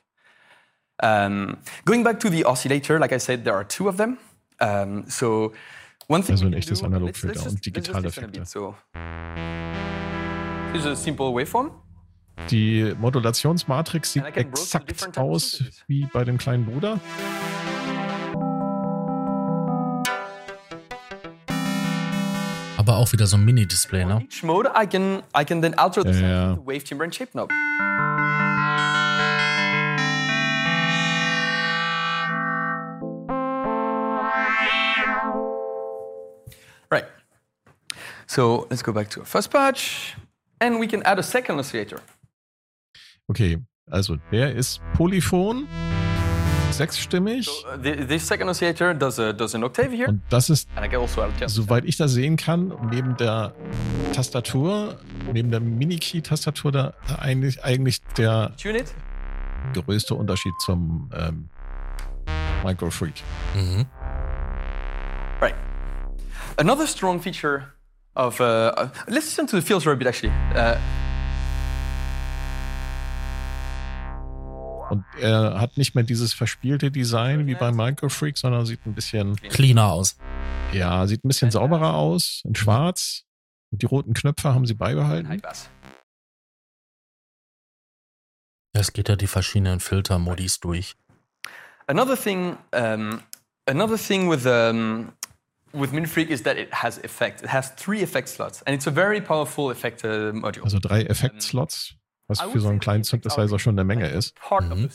[1.03, 4.19] Um, going back to the oscillator, like I said, there are two of them.
[4.61, 5.53] Um, so
[6.09, 8.45] also ein echtes Analogfilter und Digitaleffekte.
[8.45, 8.75] So.
[10.73, 11.73] This is a simple waveform.
[12.51, 17.01] Die Modulationsmatrix sieht exakt aus wie bei dem kleinen Bruder.
[22.77, 24.21] Aber auch wieder so ein Mini-Display, ne?
[24.23, 26.59] Each mode I can I can then alter the ja.
[26.65, 27.51] wave timbre and shape knob.
[38.27, 40.17] So let's go back to our first patch
[40.61, 42.01] and we can add a second oscillator.
[43.31, 43.59] Okay,
[43.91, 45.67] also der ist polyphon,
[46.71, 47.45] sechsstimmig.
[47.45, 50.09] So, uh, the, this second oscillator does, a, does an octave here.
[50.09, 51.07] Und das ist, also
[51.47, 53.55] soweit ich das sehen kann, neben der
[54.13, 54.99] Tastatur,
[55.33, 58.53] neben der Mini-Key-Tastatur, da eigentlich, eigentlich der
[59.75, 61.49] größte Unterschied zum ähm,
[62.65, 63.23] Microfreak.
[63.55, 63.87] Mhm.
[65.41, 65.55] Right.
[66.57, 67.73] Another strong feature
[68.17, 70.33] of, uh, let's listen to the filter a bit actually.
[70.55, 70.77] Uh,
[74.91, 79.35] Und er hat nicht mehr dieses verspielte Design wie bei Microfreak, sondern sieht ein bisschen
[79.37, 80.19] cleaner aus.
[80.73, 83.25] Ja, sieht ein bisschen sauberer aus, in schwarz.
[83.73, 85.41] Und die roten Knöpfe haben sie beibehalten.
[88.73, 90.97] Es geht ja die verschiedenen Filtermodis durch.
[91.87, 93.21] Another thing, um,
[93.67, 95.13] another thing with um,
[95.75, 97.43] with MinFreak is that it has effect.
[97.43, 100.65] It has three effect slots, and it's a very powerful effect uh, module.
[100.65, 101.97] Also drei Effektslots.
[102.27, 104.35] Was für so einen kleinen Synthesizer schon eine Menge ist.
[104.51, 104.89] Mhm.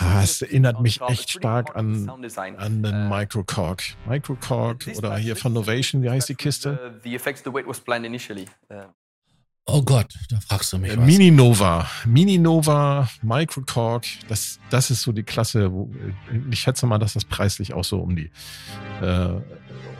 [0.00, 2.10] Ah, es erinnert mich echt stark an,
[2.56, 3.84] an den uh, Microcork.
[4.08, 7.00] Microcork oder hier von Novation, wie heißt die Kiste?
[7.04, 8.82] Uh,
[9.66, 11.06] oh Gott, da fragst du mich was.
[11.06, 11.88] Mini Nova.
[12.04, 15.72] Mini Nova, Microcork, das, das ist so die Klasse.
[15.72, 15.88] Wo,
[16.50, 18.32] ich schätze mal, dass das preislich auch so um die,
[19.00, 19.40] äh,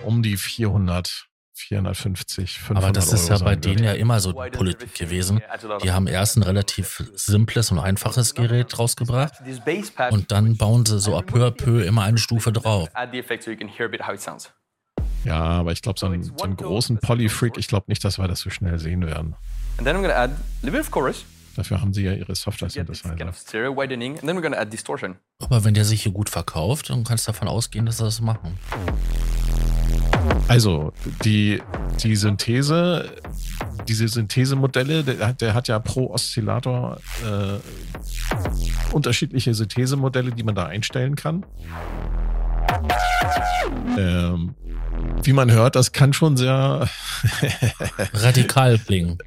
[0.09, 4.33] um die 400 450, 500 Aber das ist Euro ja bei denen ja immer so
[4.33, 5.43] die Politik gewesen.
[5.83, 9.35] Die haben erst ein relativ simples und einfaches Gerät rausgebracht
[10.11, 12.89] und dann bauen sie so peu à peu immer eine Stufe drauf.
[15.25, 18.29] Ja, aber ich glaube, so, einen, so einen großen Polyfreak, ich glaube nicht, dass wir
[18.29, 19.35] das so schnell sehen werden.
[21.57, 23.17] Dafür haben sie ja ihre Software-Synthesizer.
[25.41, 28.21] Aber wenn der sich hier gut verkauft, dann kannst du davon ausgehen, dass sie das
[28.21, 28.57] machen.
[30.47, 30.93] Also,
[31.25, 31.61] die,
[32.03, 33.11] die Synthese,
[33.89, 41.17] diese Synthesemodelle, der, der hat ja pro Oszillator äh, unterschiedliche Synthesemodelle, die man da einstellen
[41.17, 41.45] kann.
[43.99, 44.55] Ähm,
[45.23, 46.89] wie man hört, das kann schon sehr
[48.15, 49.19] radikal klingen.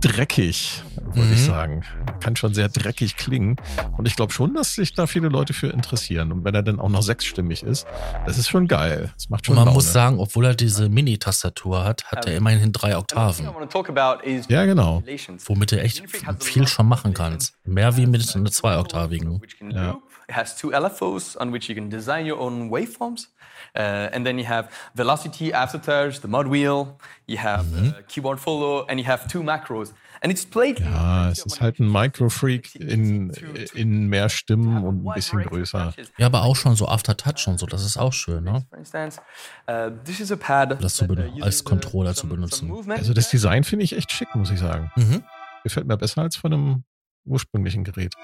[0.00, 1.32] Dreckig, würde mhm.
[1.32, 1.84] ich sagen.
[2.20, 3.56] Kann schon sehr dreckig klingen.
[3.96, 6.32] Und ich glaube schon, dass sich da viele Leute für interessieren.
[6.32, 7.86] Und wenn er dann auch noch sechsstimmig ist,
[8.26, 9.10] das ist schon geil.
[9.14, 9.76] Das macht schon Und man Laune.
[9.76, 13.48] muss sagen, obwohl er diese Mini-Tastatur hat, hat er immerhin drei Oktaven.
[14.48, 15.02] Ja, genau.
[15.46, 16.02] Womit du echt
[16.40, 17.54] viel schon machen kannst.
[17.64, 19.40] Mehr wie mit einer zweioktavigen.
[19.70, 19.98] Ja.
[20.28, 23.28] It has two LFOs on which you can design your own waveforms.
[23.74, 27.88] Uh, and then you have velocity, aftertouch, the mod wheel, you have mhm.
[27.88, 29.92] uh, keyboard follow, and you have two macros.
[30.22, 33.30] And it's played ja, es ist halt ein Microfreak in,
[33.74, 35.94] in mehr Stimmen und ein bisschen größer.
[36.16, 38.64] Ja, aber auch schon so Aftertouch und so, das ist auch schön, ne?
[38.72, 39.90] Uh,
[40.78, 41.06] das zu
[41.40, 42.72] als Controller zu benutzen.
[42.88, 44.92] Also das Design finde ich echt schick, muss ich sagen.
[44.94, 45.24] Mhm.
[45.64, 46.84] Gefällt mir besser als von einem
[47.24, 48.14] ursprünglichen Gerät.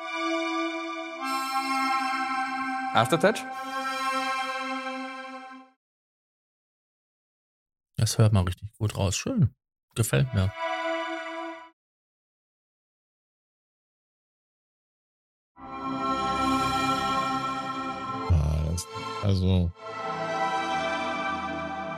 [2.94, 3.44] Aftertouch?
[8.08, 9.18] Das hört man richtig gut raus.
[9.18, 9.54] Schön.
[9.94, 10.50] Gefällt mir.
[18.30, 18.86] Ah, das,
[19.22, 19.70] also.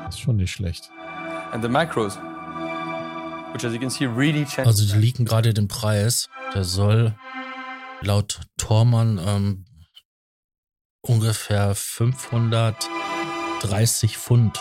[0.04, 0.90] Das ist schon nicht schlecht.
[1.52, 2.16] And the macros.
[3.52, 6.28] Which as you can see really Also die liegen gerade den Preis.
[6.54, 7.14] Der soll
[8.00, 9.64] laut Tormann ähm,
[11.02, 14.60] ungefähr 530 Pfund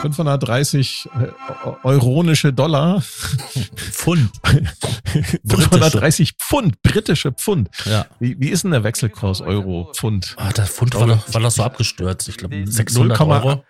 [0.00, 3.00] 530 äh, euronische Dollar.
[3.00, 4.30] Pfund.
[5.46, 7.68] 530 Pfund, britische Pfund.
[7.84, 8.06] Ja.
[8.18, 10.36] Wie, wie ist denn der Wechselkurs Euro-Pfund?
[10.38, 12.28] Ah, der Pfund war doch, war doch so abgestürzt.
[12.28, 13.64] Ich glaube 600 0, Euro.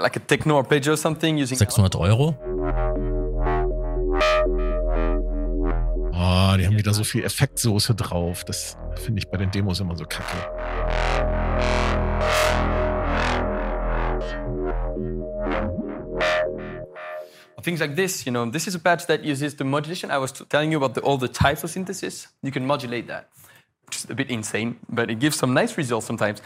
[0.00, 2.36] Like a techno arpeggio or something using 600 Euro.
[6.14, 8.44] Oh, die haben wieder so viel Effektsoße drauf.
[8.44, 10.36] Das finde ich bei den Demos immer so kacke.
[17.62, 20.10] Things like this, you know, this is a patch that uses the modulation.
[20.10, 22.28] I was telling you about the, all the types of synthesis.
[22.42, 23.28] You can modulate that,
[23.86, 26.42] which is a bit insane, but it gives some nice results sometimes.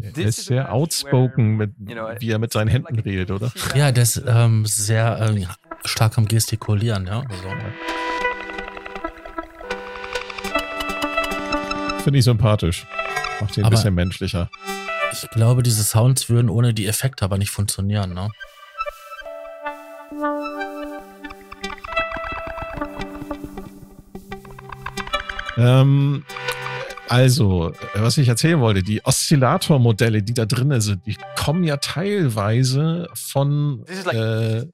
[0.00, 3.50] Er ist sehr outspoken, mit, wie er mit seinen Händen redet, oder?
[3.74, 5.46] Ja, der ist ähm, sehr äh,
[5.86, 7.20] stark am Gestikulieren, ja.
[7.20, 7.48] Also.
[12.04, 12.86] Finde ich sympathisch.
[13.40, 14.50] Macht ihn ein bisschen menschlicher.
[15.10, 18.28] Ich glaube, diese Sounds würden ohne die Effekte aber nicht funktionieren, ne?
[25.58, 26.24] Ähm,
[27.08, 33.08] also, was ich erzählen wollte, die Oszillatormodelle, die da drin sind, die kommen ja teilweise
[33.14, 34.66] von like äh,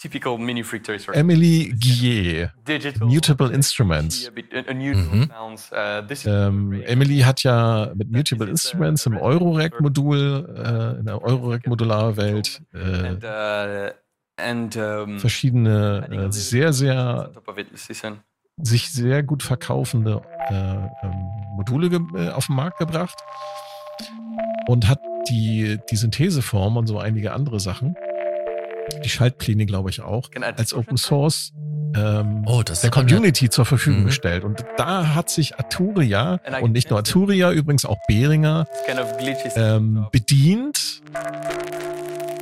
[1.12, 2.50] Emily Guillet,
[3.00, 4.30] Mutable Instruments.
[4.34, 5.30] Mhm.
[5.72, 13.92] Uh, ähm, Emily hat ja mit Mutable Instruments im Eurorack-Modul, äh, in der Eurorack-Modularwelt, äh,
[14.76, 17.30] uh, verschiedene, äh, sehr, sehr
[18.62, 20.88] sich sehr gut verkaufende äh, ähm,
[21.56, 23.18] Module äh, auf den Markt gebracht
[24.66, 27.96] und hat die, die Syntheseform und so einige andere Sachen,
[29.02, 31.52] die Schaltpläne, glaube ich, auch, als Open Source
[31.96, 34.06] ähm, oh, der Community zur Verfügung mhm.
[34.06, 34.44] gestellt.
[34.44, 38.66] Und da hat sich Arturia und nicht nur Arturia, übrigens auch Behringer
[39.56, 41.02] ähm, bedient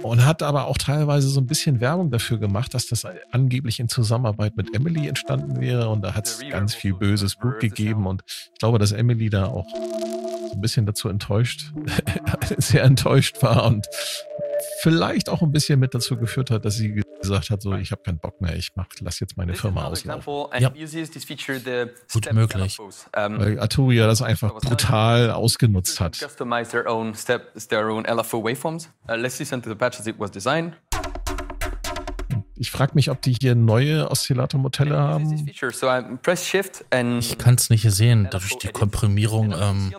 [0.03, 3.89] und hat aber auch teilweise so ein bisschen Werbung dafür gemacht, dass das angeblich in
[3.89, 5.89] Zusammenarbeit mit Emily entstanden wäre.
[5.89, 8.07] Und da hat es ganz viel böses Blut gegeben.
[8.07, 11.73] Und ich glaube, dass Emily da auch so ein bisschen dazu enttäuscht,
[12.59, 13.87] sehr enttäuscht war und
[14.81, 18.03] vielleicht auch ein bisschen mit dazu geführt hat, dass sie gesagt hat, so ich habe
[18.03, 20.33] keinen Bock mehr, ich mach, lass jetzt meine Firma auslaufen.
[20.61, 20.73] Ja.
[22.13, 22.79] Gut möglich.
[23.39, 26.19] Weil Arturia das einfach brutal ausgenutzt hat.
[32.57, 35.49] Ich frage mich, ob die hier neue Oszillatormodelle haben.
[37.21, 39.93] Ich kann es nicht sehen, dadurch die Komprimierung ähm,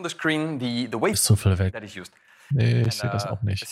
[1.12, 1.74] ist so viel weg.
[2.52, 3.64] Nee, ich sehe das uh, auch nicht.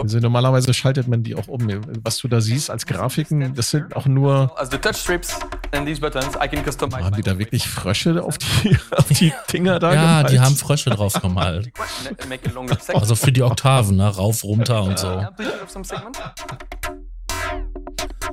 [0.00, 1.68] Also normalerweise schaltet man die auch um.
[2.02, 4.52] Was du da siehst als Grafiken, das sind auch nur.
[7.04, 10.30] Haben die da wirklich Frösche auf die, auf die Dinger da Ja, gemalt?
[10.32, 11.70] die haben Frösche drauf gemalt.
[12.94, 14.08] also für die Oktaven, ne?
[14.08, 15.08] rauf, runter und so.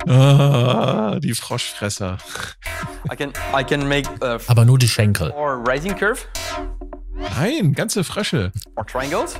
[0.07, 2.17] Ah, die Froschfresser.
[4.21, 5.33] Uh, Aber nur die Schenkel.
[7.17, 8.51] Nein, ganze Frösche.
[8.75, 9.39] Or triangles.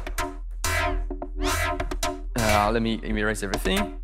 [2.37, 3.99] Uh, let me erase everything.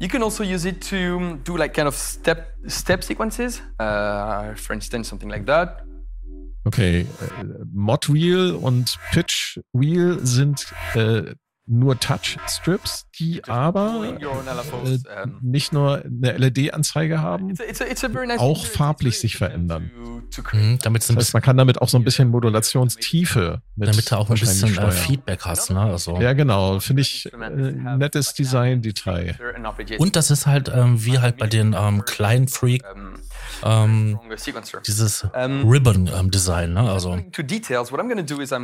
[0.00, 3.60] You can also use it to do like kind of step step sequences.
[3.78, 5.82] Uh, for instance, something like that.
[6.64, 11.34] Okay, äh, Mod Wheel und Pitch Wheel sind äh,
[11.68, 17.54] nur Touch-Strips, die aber äh, nicht nur eine LED-Anzeige haben,
[18.38, 19.90] auch farblich sich verändern.
[20.52, 24.16] Mhm, damit das heißt, man kann damit auch so ein bisschen Modulationstiefe mit Damit du
[24.16, 25.70] auch ein bisschen äh, Feedback hast.
[25.70, 25.80] Ne?
[25.80, 26.20] Also.
[26.20, 26.80] Ja, genau.
[26.80, 29.36] Finde ich äh, nettes Design-Detail.
[29.98, 32.82] Und das ist halt ähm, wie halt bei den ähm, kleinen Freak
[33.62, 34.18] ähm,
[34.86, 36.72] dieses Ribbon-Design.
[36.72, 36.90] Ne?
[36.90, 37.18] Also,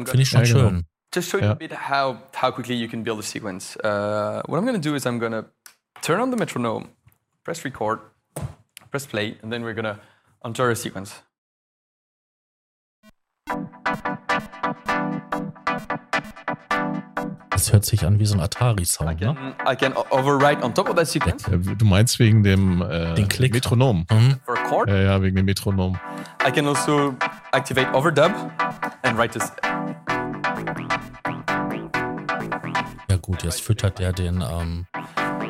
[0.06, 0.80] Finde ich schon ja, genau.
[1.14, 1.22] Schön.
[1.22, 1.52] just show you yeah.
[1.52, 3.76] a bit how, how quickly you can build a sequence.
[3.76, 5.46] Uh, what I'm going to do is I'm going to
[6.02, 6.90] turn on the metronome,
[7.44, 8.00] press record,
[8.90, 9.98] press play, and then we're going to
[10.44, 11.22] enter a sequence.
[17.50, 19.54] Das hört sich an wie so ein Atari-Sound, ne?
[19.66, 21.46] I can override on top of that sequence.
[21.46, 23.54] Ja, du meinst wegen dem äh, Den Klick.
[23.54, 24.04] Metronom.
[24.10, 24.40] Mhm.
[24.44, 24.90] For a chord.
[24.90, 25.96] Ja, ja, wegen dem Metronom.
[26.46, 27.14] I can also
[27.52, 28.32] activate overdub
[29.02, 29.50] and write this
[33.24, 34.86] gut, jetzt füttert der den ähm,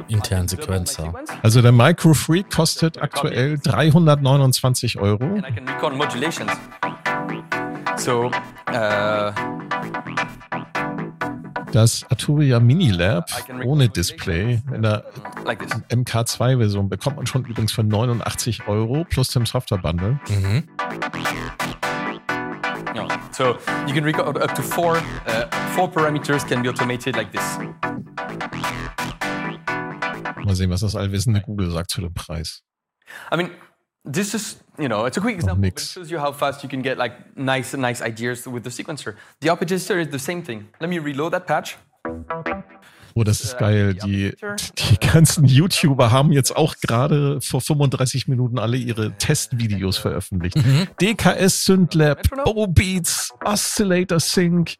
[0.08, 1.12] internen Sequencer.
[1.42, 5.42] Also der Micro Freak kostet aktuell 329 Euro.
[7.96, 8.30] So,
[8.70, 9.32] uh,
[11.72, 13.28] das Arturia Mini Lab
[13.64, 15.04] ohne Display in der
[15.90, 20.20] MK2-Version bekommt man schon übrigens für 89 Euro plus dem Software-Bundle.
[20.28, 20.68] Mhm.
[23.32, 27.58] So you can record up to four, uh, four parameters can be automated like this.
[30.44, 32.62] Mal sehen, was das allwissende Google sagt zu dem Preis.
[33.32, 33.50] I mean,
[34.04, 35.64] this is, you know, it's a quick example.
[35.64, 39.16] It shows you how fast you can get like nice, nice ideas with the sequencer.
[39.40, 40.68] The operator is the same thing.
[40.80, 41.76] Let me reload that patch.
[43.16, 43.94] Oh, das ist geil.
[43.94, 44.34] Die,
[44.78, 50.56] die ganzen YouTuber haben jetzt auch gerade vor 35 Minuten alle ihre Testvideos veröffentlicht.
[50.56, 50.88] Mhm.
[51.00, 54.74] DKS Syntlab, O-Beats, Oscillator Sync,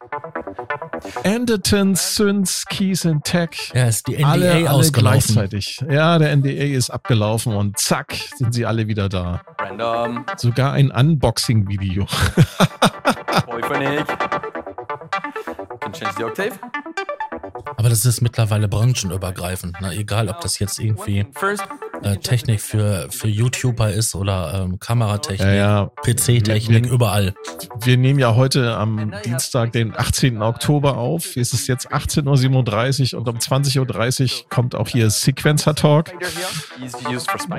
[1.23, 3.71] Anderton, Synths, Keys and Tech.
[3.73, 5.81] Ja, ist die NDA alle, alle gleichzeitig.
[5.89, 9.41] Ja, der NDA ist abgelaufen und zack, sind sie alle wieder da.
[9.59, 10.25] Random.
[10.35, 12.05] Sogar ein Unboxing-Video.
[16.21, 16.59] Octave.
[17.77, 19.81] Aber das ist mittlerweile branchenübergreifend.
[19.81, 19.93] Ne?
[19.95, 21.25] Egal, ob das jetzt irgendwie
[22.03, 25.91] äh, Technik für, für YouTuber ist oder ähm, Kameratechnik, ja, ja.
[26.03, 27.33] PC-Technik, überall.
[27.81, 30.41] Wir nehmen ja heute am Dienstag, den 18.
[30.41, 31.35] Oktober auf.
[31.35, 36.11] Es ist jetzt 18.37 Uhr und um 20.30 Uhr kommt auch hier Sequencer Talk.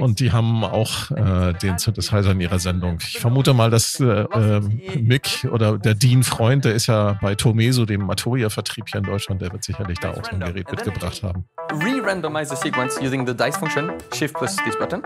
[0.01, 2.99] Und die haben auch äh, den Synthesizer in ihrer Sendung.
[3.01, 4.61] Ich vermute mal, dass äh, äh,
[5.01, 9.53] Mick oder der Dean-Freund, der ist ja bei Tomeso, dem Matoria-Vertrieb hier in Deutschland, der
[9.53, 11.45] wird sicherlich da auch so ein Gerät mitgebracht haben.
[11.73, 15.03] Re-randomize the sequence using the dice function, shift plus this button.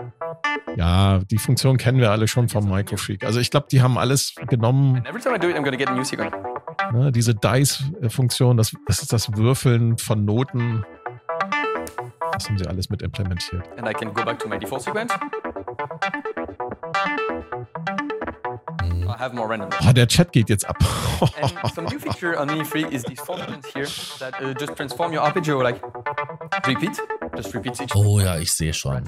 [0.76, 3.24] Ja, die Funktion kennen wir alle schon vom Microfreak.
[3.24, 5.02] Also ich glaube, die haben alles genommen.
[6.92, 10.84] Ne, diese Dice-Funktion, das, das ist das Würfeln von Noten.
[12.32, 13.62] Das haben sie alles mit implementiert.
[13.76, 15.12] And I can go back to my default sequence.
[19.18, 20.76] Oh, der Chat geht jetzt ab.
[21.40, 23.86] and some new feature on Mini-Freak is these four buttons here
[24.18, 25.80] that uh, just transform your arpeggio like
[26.66, 27.00] repeat.
[27.36, 27.94] Just repeat each.
[27.94, 29.04] Oh ja, ich sehe schon.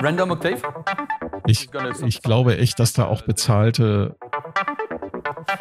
[0.00, 0.62] Random Octave.
[1.46, 1.68] Ich,
[2.04, 4.16] ich glaube echt, dass da auch bezahlte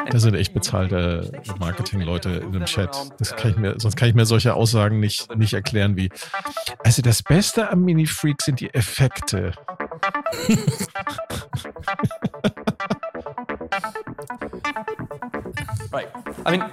[0.09, 2.95] da sind echt bezahlte Marketingleute in dem Chat.
[3.19, 6.09] Das kann ich mir, sonst kann ich mir solche Aussagen nicht, nicht erklären wie.
[6.83, 9.53] Also das Beste am Mini-Freak sind die Effekte.
[15.91, 16.07] Right.
[16.45, 16.63] I mean,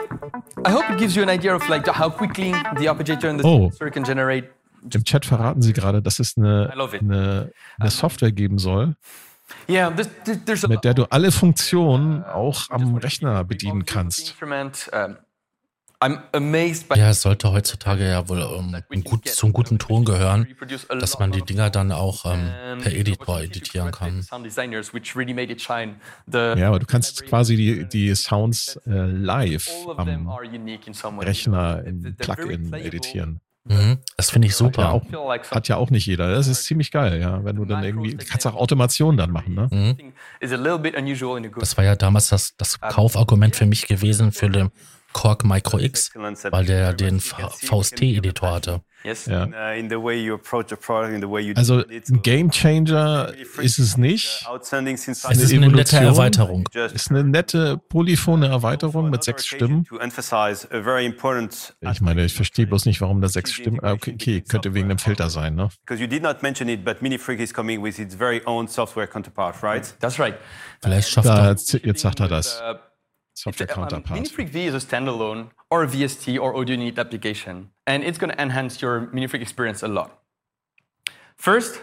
[0.64, 3.46] I hope it gives you an idea of like how quickly the arpeggiator and the
[3.46, 3.70] oh.
[3.90, 4.50] can generate.
[4.92, 8.96] Im Chat verraten Sie gerade, dass es eine, eine, eine Software geben soll,
[9.68, 14.34] Yeah, mit der du alle Funktionen auch am Rechner bedienen kannst.
[16.98, 20.48] Ja, es sollte heutzutage ja wohl um, um gut, zum guten Ton gehören,
[20.88, 22.50] dass man die Dinger dann auch ähm,
[22.80, 24.26] per Editor editieren kann.
[26.59, 30.28] Ja, aber du kannst quasi die, die Sounds äh, live am
[31.20, 33.40] Rechner im Plugin editieren.
[33.64, 34.92] Mhm, das finde ich super.
[34.92, 36.34] Hat ja, auch, hat ja, auch, nicht jeder.
[36.34, 37.44] Das ist ziemlich geil, ja.
[37.44, 39.68] Wenn du dann irgendwie, du kannst auch Automation dann machen, ne?
[39.70, 40.12] Mhm.
[41.61, 44.70] Das war ja damals das, das Kaufargument für mich gewesen für den
[45.12, 48.80] Korg Micro X, weil der den VST-Editor hatte.
[49.26, 49.48] Ja.
[51.56, 54.46] Also ein Game Changer ist es nicht.
[54.62, 56.68] Es ist eine nette Erweiterung.
[56.72, 59.84] Es ist eine nette polyphone Erweiterung mit sechs Stimmen.
[61.80, 63.80] Ich meine, ich verstehe bloß nicht, warum da sechs Stimmen.
[63.82, 65.68] Ah, okay, okay, könnte wegen einem Filter sein, ne?
[70.80, 71.56] Vielleicht schafft er.
[71.82, 72.62] Jetzt sagt er das.
[73.34, 74.20] Software um, counterpart.
[74.20, 78.30] Minifreak V is a standalone or a VST or audio unit application, and it's going
[78.30, 80.22] to enhance your Minifreak experience a lot.
[81.36, 81.80] First,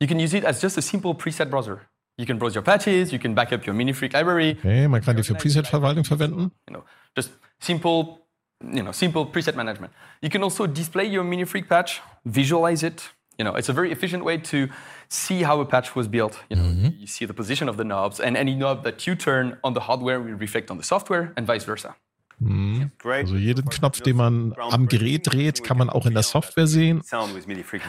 [0.00, 1.88] you can use it as just a simple preset browser.
[2.18, 4.56] You can browse your patches, you can back up your Minifreak library.
[4.58, 6.50] Okay, man kann die für Preset-Verwaltung verwenden.
[6.68, 6.84] You know,
[7.16, 7.30] just
[7.60, 8.26] simple,
[8.60, 9.92] you know, simple preset management.
[10.20, 13.10] You can also display your Minifreak patch, visualize it,
[13.40, 14.68] you know, it's a very efficient way to
[15.08, 16.34] see how a patch was built.
[16.50, 16.92] You know, mm -hmm.
[17.00, 19.80] you see the position of the knobs, and any knob that you turn on the
[19.80, 21.96] hardware will reflect on the software, and vice versa.
[22.40, 22.90] Mhm.
[23.04, 27.02] Also jeden Knopf, den man am Gerät dreht, kann man auch in der Software sehen.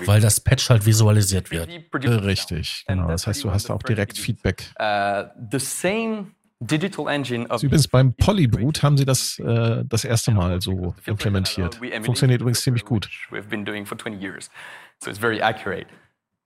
[0.06, 1.70] Weil das Patch halt visualisiert wird.
[1.94, 3.08] Richtig, genau.
[3.08, 4.58] Das heißt, du hast auch direkt Feedback.
[4.78, 6.28] Uh, the same
[6.62, 11.80] Digital Engine of übrigens beim Polybrut haben sie das äh, das erste Mal so implementiert.
[12.04, 13.10] Funktioniert übrigens ziemlich gut.
[13.32, 14.52] We've been doing for 20 years.
[15.04, 15.88] So it's very accurate.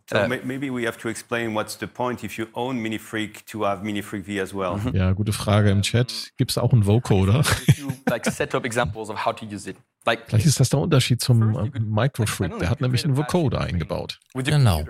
[0.10, 3.66] So uh, maybe we have to explain what's the point if you own MiniFreak to
[3.66, 4.78] have MiniFreak V as well.
[4.78, 4.96] Mhm.
[4.96, 6.32] Ja, gute Frage im Chat.
[6.38, 7.44] Gibt es auch einen Vocoder?
[8.10, 9.76] like setup examples of how to use it.
[10.06, 12.60] Like, Vielleicht ist das der Unterschied zum äh, Microfreak.
[12.60, 14.20] Der hat nämlich einen Vocoder eingebaut.
[14.36, 14.84] Genau.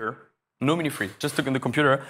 [0.60, 2.00] no MiniFreak, just took in the computer.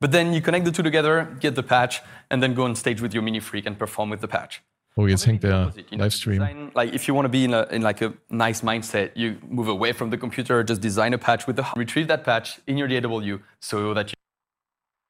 [0.00, 3.00] But then you connect the two together, get the patch, and then go on stage
[3.00, 4.62] with your MiniFreak and perform with the patch.
[4.98, 6.70] Oh, jetzt hängt der Livestream.
[6.74, 9.68] Like if you want to be in a in like a nice mindset, you move
[9.68, 12.88] away from the computer, just design a patch with the retrieve that patch in your
[12.88, 14.14] DAW so that you,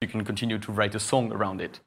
[0.01, 1.79] you can continue to write a song around it.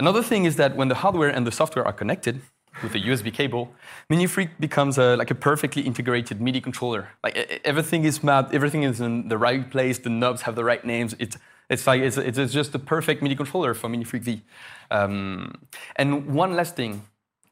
[0.00, 2.40] Another thing is that when the hardware and the software are connected
[2.82, 3.74] with a USB cable,
[4.10, 7.08] MiniFreak becomes a, like a perfectly integrated MIDI controller.
[7.22, 10.84] Like everything is mapped, everything is in the right place, the knobs have the right
[10.84, 11.14] names.
[11.18, 11.36] It's
[11.68, 14.42] it's like it's, it's just the perfect MIDI controller for MiniFreak V.
[14.90, 15.54] Um,
[15.96, 17.02] and one last thing,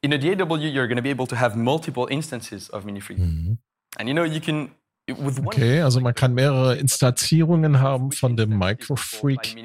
[0.02, 3.18] in a DAW, you're going to be able to have multiple instances of MiniFreak.
[3.18, 3.58] Mhm.
[3.98, 4.70] And you know, you can
[5.08, 5.54] with one.
[5.54, 9.56] Okay, also man kann mehrere Instanzierungen haben von dem Microfreak,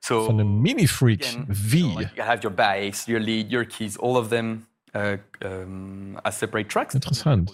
[0.00, 1.78] so von dem Mini-Freak V.
[1.78, 6.18] You, like you have your bass, your lead, your keys, all of them uh, um,
[6.24, 6.94] as separate tracks.
[6.94, 7.52] Interessant.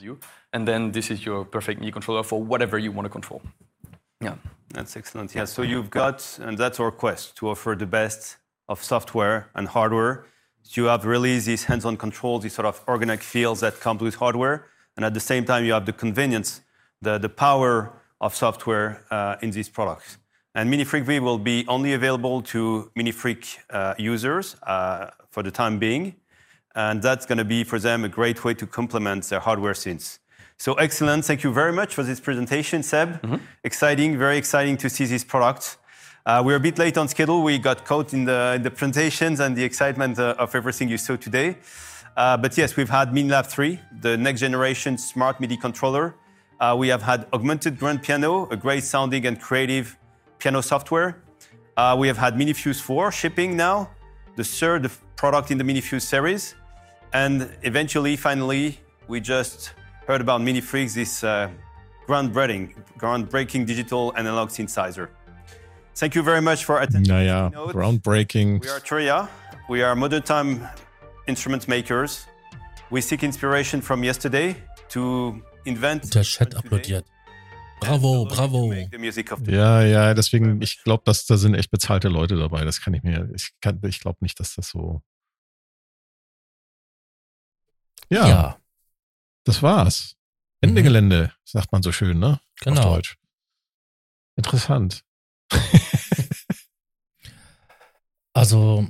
[0.53, 3.43] And then this is your perfect MIDI controller for whatever you want to control.
[4.20, 4.34] Yeah.
[4.70, 5.34] That's excellent.
[5.34, 8.36] Yeah, so you've got, and that's our quest to offer the best
[8.68, 10.26] of software and hardware
[10.62, 14.16] So you have really these hands-on controls, these sort of organic feels that come with
[14.16, 14.66] hardware,
[14.96, 16.60] and at the same time you have the convenience,
[17.00, 17.90] the, the power
[18.20, 20.18] of software uh, in these products.
[20.54, 25.78] And MiniFreak V will be only available to MiniFreak uh, users uh, for the time
[25.78, 26.16] being.
[26.74, 30.18] And that's going to be for them a great way to complement their hardware scenes.
[30.61, 31.24] So excellent.
[31.24, 33.09] Thank you very much for this presentation, Seb.
[33.22, 33.40] Mm -hmm.
[33.62, 35.78] Exciting, very exciting to see this product.
[36.26, 37.42] Uh, we're a bit late on schedule.
[37.42, 40.98] We got caught in the, in the presentations and the excitement uh, of everything you
[40.98, 41.56] saw today.
[42.16, 46.14] Uh, but yes, we've had MiniLab 3, the next generation smart MIDI controller.
[46.61, 49.96] Uh, we have had augmented grand piano, a great sounding and creative
[50.38, 51.14] piano software.
[51.76, 53.88] Uh, we have had MiniFuse 4 shipping now,
[54.36, 56.54] the third product in the MiniFuse series.
[57.12, 59.72] And eventually, finally, we just
[60.09, 61.48] heard about MiniFreaks, this uh,
[62.09, 65.09] groundbreaking, groundbreaking digital analog synthesizer.
[65.94, 67.12] Thank you very much for attending.
[67.12, 68.62] Naja, groundbreaking.
[68.62, 69.28] We are Tria.
[69.68, 70.66] We are modern time
[71.26, 72.26] instrument makers.
[72.90, 74.56] We seek inspiration from yesterday
[74.88, 76.14] to invent.
[76.14, 77.04] Der Chat applaudiert.
[77.80, 78.72] Bravo, bravo.
[79.46, 82.64] Ja, ja, deswegen, ich glaube, dass da sind echt bezahlte Leute dabei.
[82.64, 85.02] Das kann ich mir, ich, kann, ich glaube nicht, dass das so.
[88.11, 88.59] Ja, ja.
[89.49, 90.14] Das war's.
[90.61, 90.84] Ende mhm.
[90.84, 92.38] Gelände, sagt man so schön, ne?
[92.61, 92.80] Genau.
[92.82, 93.16] Auf Deutsch.
[94.36, 95.05] Interessant.
[98.34, 98.86] also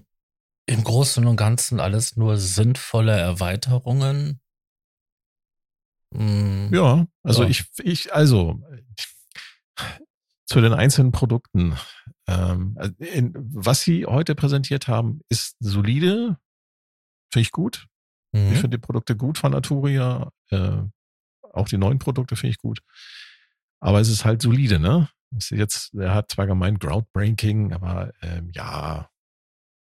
[0.66, 4.40] im Großen und Ganzen alles nur sinnvolle Erweiterungen
[6.10, 6.70] Mhm.
[6.72, 7.48] Ja, also ja.
[7.50, 8.62] ich, ich, also
[10.46, 11.76] zu den einzelnen Produkten.
[12.26, 16.38] Ähm, in, was Sie heute präsentiert haben, ist solide,
[17.30, 17.86] finde ich gut.
[18.32, 18.52] Mhm.
[18.52, 20.30] Ich finde die Produkte gut von Naturia.
[20.50, 20.82] Äh,
[21.52, 22.80] auch die neuen Produkte finde ich gut.
[23.80, 25.08] Aber es ist halt solide, ne?
[25.30, 29.10] Jetzt, er hat zwar gemeint Groundbreaking, aber ähm, ja,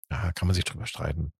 [0.09, 1.33] ja, kann man sich drüber streiten.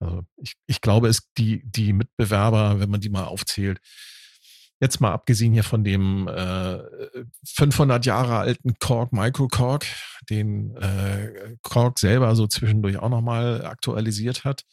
[0.00, 3.80] Also ich, ich glaube, es die, die Mitbewerber, wenn man die mal aufzählt,
[4.80, 6.78] jetzt mal abgesehen hier von dem äh,
[7.46, 9.86] 500 Jahre alten Korg, Micro Korg,
[10.28, 14.64] den äh, Korg selber so zwischendurch auch nochmal aktualisiert hat,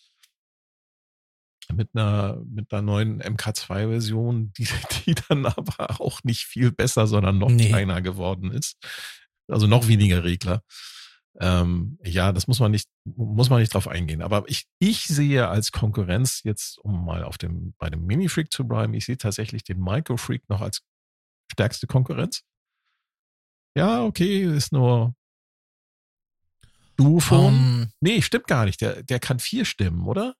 [1.74, 4.67] mit einer, mit einer neuen MK2-Version, die,
[5.05, 7.70] die dann aber auch nicht viel besser, sondern noch nee.
[7.70, 8.78] kleiner geworden ist.
[9.47, 10.63] Also noch weniger Regler.
[11.39, 14.22] Ähm, ja, das muss man nicht, muss man nicht drauf eingehen.
[14.22, 18.67] Aber ich, ich sehe als Konkurrenz jetzt, um mal auf dem, bei dem Mini-Freak zu
[18.67, 20.82] bleiben, ich sehe tatsächlich den Micro-Freak noch als
[21.51, 22.43] stärkste Konkurrenz.
[23.76, 25.15] Ja, okay, ist nur
[26.97, 27.45] Duophon.
[27.45, 27.91] Um, ähm.
[28.01, 28.82] nee, stimmt gar nicht.
[28.82, 30.36] Der, der kann vier Stimmen, oder?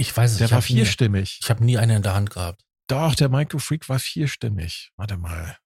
[0.00, 1.40] Ich weiß es Der war vierstimmig.
[1.40, 2.64] Nie, ich habe nie eine in der Hand gehabt.
[2.86, 4.92] Doch, der Micro Freak war vierstimmig.
[4.96, 5.58] Warte mal.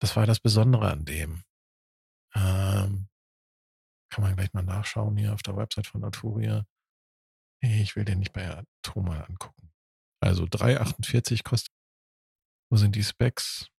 [0.00, 1.42] Das war das Besondere an dem.
[2.34, 3.08] Ähm,
[4.10, 6.66] kann man gleich mal nachschauen hier auf der Website von Arturia.
[7.60, 9.72] Ich will den nicht bei Atoma angucken.
[10.20, 11.74] Also 3,48 kostet.
[12.70, 13.70] Wo sind die Specs?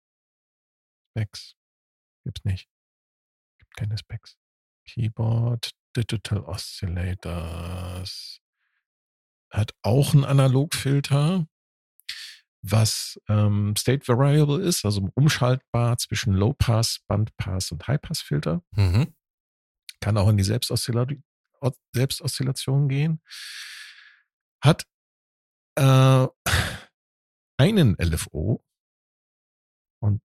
[1.10, 1.54] Specs.
[2.24, 2.68] Gibt's nicht.
[3.58, 4.38] Gibt keine Specs.
[4.86, 8.40] Keyboard, Digital Oscillators.
[9.50, 11.46] Hat auch einen Analogfilter,
[12.62, 18.20] was ähm, State Variable ist, also umschaltbar zwischen Low Pass, Band Pass und High Pass
[18.20, 18.62] Filter.
[18.72, 19.14] Mhm
[20.00, 21.22] kann auch in die Selbstoszillation,
[21.94, 23.20] Selbstoszillation gehen,
[24.62, 24.86] hat
[25.76, 26.26] äh,
[27.56, 28.64] einen LFO
[30.00, 30.22] und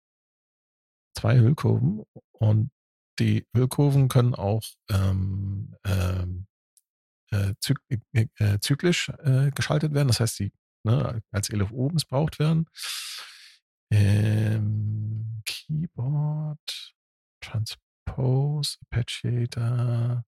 [1.16, 2.70] zwei Hüllkurven und
[3.18, 6.46] die Hüllkurven können auch ähm, ähm
[7.30, 7.54] äh,
[8.38, 10.52] äh, zyklisch äh, geschaltet werden, das heißt, die
[10.84, 12.66] ne, als LFO missbraucht werden.
[13.90, 16.94] Ähm, Keyboard,
[17.40, 20.24] Transport Compose, Apacheator.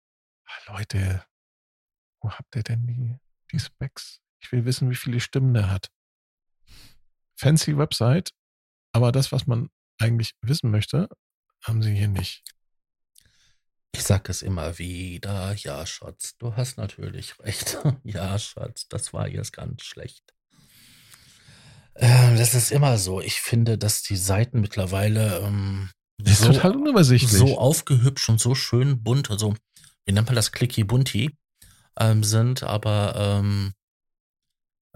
[0.46, 1.24] Ah, Leute,
[2.20, 3.16] wo habt ihr denn die,
[3.51, 4.20] die Specs?
[4.40, 5.90] Ich will wissen, wie viele Stimmen der hat.
[7.36, 8.30] Fancy Website,
[8.92, 11.09] aber das, was man eigentlich wissen möchte,
[11.64, 12.44] haben sie hier nicht.
[13.93, 17.78] Ich sag es immer wieder, ja, Schatz, du hast natürlich recht.
[18.05, 20.34] ja, Schatz, das war jetzt ganz schlecht.
[21.97, 23.20] Ähm, das ist immer so.
[23.20, 25.91] Ich finde, dass die Seiten mittlerweile ähm,
[26.22, 27.32] so, total unübersichtlich.
[27.32, 29.55] So aufgehübscht und so schön bunt, also
[30.05, 31.36] wie nennt man das, clicky bunti
[31.99, 33.72] ähm, sind, aber ähm,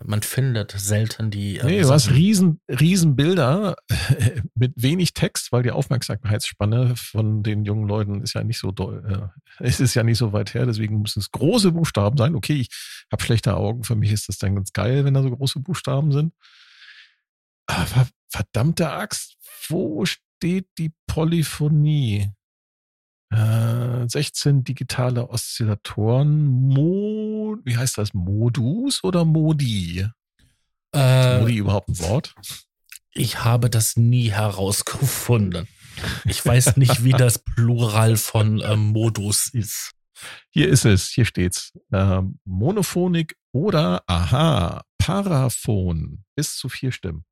[0.02, 1.58] man findet selten die.
[1.58, 3.76] Ähm, nee, du hast riesen, riesen Bilder
[4.54, 9.30] mit wenig Text, weil die Aufmerksamkeitsspanne von den jungen Leuten ist ja nicht so doll,
[9.32, 12.34] äh, es ist ja nicht so weit her, deswegen müssen es große Buchstaben sein.
[12.34, 12.68] Okay, ich
[13.12, 16.12] habe schlechte Augen, für mich ist das dann ganz geil, wenn da so große Buchstaben
[16.12, 16.32] sind.
[17.66, 19.36] Aber verdammte Axt,
[19.68, 22.30] wo steht die Polyphonie.
[23.34, 28.14] Äh, 16 digitale Oszillatoren, Mo, wie heißt das?
[28.14, 30.06] Modus oder Modi?
[30.94, 32.36] Äh, Modi überhaupt ein Wort?
[33.12, 35.66] Ich habe das nie herausgefunden.
[36.24, 39.92] Ich weiß nicht, wie das Plural von äh, Modus ist.
[40.50, 41.72] Hier ist es, hier steht's.
[41.90, 46.24] Äh, Monophonik oder, aha, Paraphon.
[46.36, 47.24] Bis zu vier Stimmen.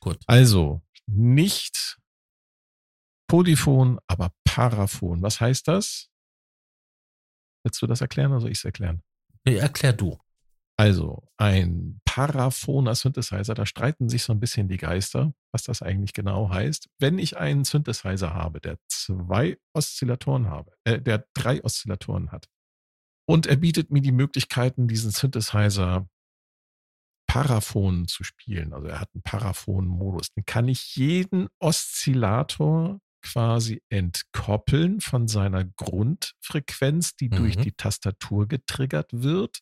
[0.00, 0.18] Gut.
[0.26, 1.98] Also, nicht
[3.28, 5.22] Polyphon, aber Paraphon.
[5.22, 6.10] Was heißt das?
[7.62, 9.00] Willst du das erklären oder soll ich es erklären?
[9.44, 10.18] Nee, erklär du.
[10.76, 16.14] Also, ein paraphoner Synthesizer, da streiten sich so ein bisschen die Geister, was das eigentlich
[16.14, 16.88] genau heißt.
[16.98, 22.48] Wenn ich einen Synthesizer habe, der zwei Oszillatoren habe, äh, der drei Oszillatoren hat,
[23.28, 26.08] und er bietet mir die Möglichkeiten, diesen Synthesizer
[27.28, 35.00] Paraphon zu spielen, also er hat einen Paraphon-Modus, dann kann ich jeden Oszillator quasi entkoppeln
[35.00, 37.36] von seiner Grundfrequenz, die mhm.
[37.36, 39.60] durch die Tastatur getriggert wird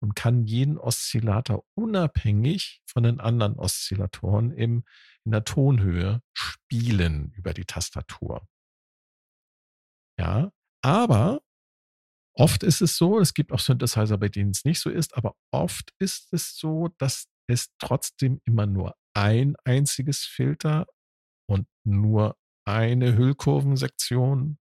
[0.00, 4.84] und kann jeden Oszillator unabhängig von den anderen Oszillatoren im,
[5.24, 8.46] in der Tonhöhe spielen über die Tastatur.
[10.18, 11.40] Ja, aber
[12.34, 15.34] oft ist es so, es gibt auch Synthesizer, bei denen es nicht so ist, aber
[15.50, 20.86] oft ist es so, dass es trotzdem immer nur ein einziges Filter
[21.48, 22.36] und nur
[22.70, 24.58] eine Hüllkurvensektion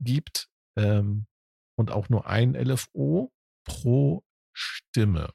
[0.00, 1.26] gibt ähm,
[1.76, 3.32] und auch nur ein LFO
[3.64, 5.32] pro Stimme.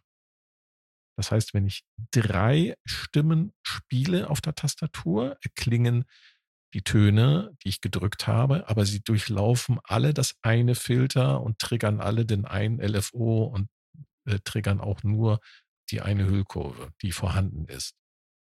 [1.18, 6.06] Das heißt, wenn ich drei Stimmen spiele auf der Tastatur, erklingen
[6.74, 12.02] die Töne, die ich gedrückt habe, aber sie durchlaufen alle das eine Filter und triggern
[12.02, 13.70] alle den einen LFO und
[14.26, 15.40] äh, triggern auch nur
[15.92, 17.94] die eine Hüllkurve, die vorhanden ist.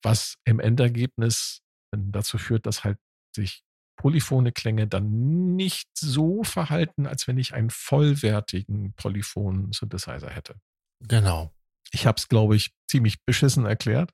[0.03, 1.61] Was im Endergebnis
[1.91, 2.99] dazu führt, dass halt
[3.33, 3.63] sich
[3.97, 10.55] polyphone Klänge dann nicht so verhalten, als wenn ich einen vollwertigen Polyphon-Synthesizer hätte.
[11.01, 11.51] Genau.
[11.91, 14.11] Ich habe es, glaube ich, ziemlich beschissen erklärt.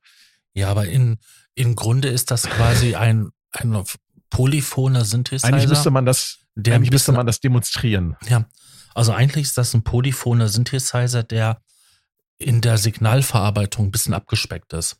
[0.54, 1.18] Ja, aber in,
[1.54, 3.84] im Grunde ist das quasi ein, ein
[4.30, 5.48] polyphoner Synthesizer.
[5.48, 8.16] Eigentlich müsste man das, der eigentlich müsste man das demonstrieren.
[8.28, 8.48] Ja,
[8.94, 11.60] also eigentlich ist das ein polyphoner Synthesizer, der
[12.38, 14.96] in der Signalverarbeitung ein bisschen abgespeckt ist.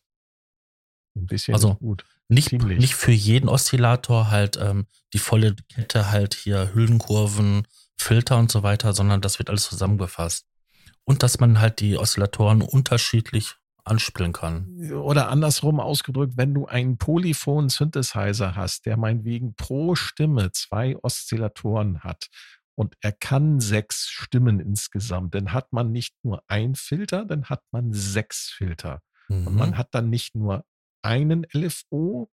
[1.15, 2.05] Ein bisschen also gut.
[2.29, 8.51] Nicht, nicht für jeden Oszillator halt ähm, die volle Kette halt hier Hüllenkurven, Filter und
[8.51, 10.47] so weiter, sondern das wird alles zusammengefasst.
[11.05, 13.55] Und dass man halt die Oszillatoren unterschiedlich
[13.85, 14.93] anspielen kann.
[14.93, 22.29] Oder andersrum ausgedrückt, wenn du einen Polyphon-Synthesizer hast, der meinetwegen pro Stimme zwei Oszillatoren hat
[22.75, 27.63] und er kann sechs Stimmen insgesamt, dann hat man nicht nur ein Filter, dann hat
[27.71, 29.03] man sechs Filter.
[29.29, 29.47] Mhm.
[29.47, 29.79] Und man mhm.
[29.79, 30.65] hat dann nicht nur
[31.05, 32.31] einen LFO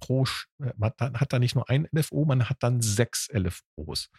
[0.00, 0.24] pro,
[0.62, 4.10] äh, man hat dann nicht nur ein LFO, man hat dann sechs LFOs.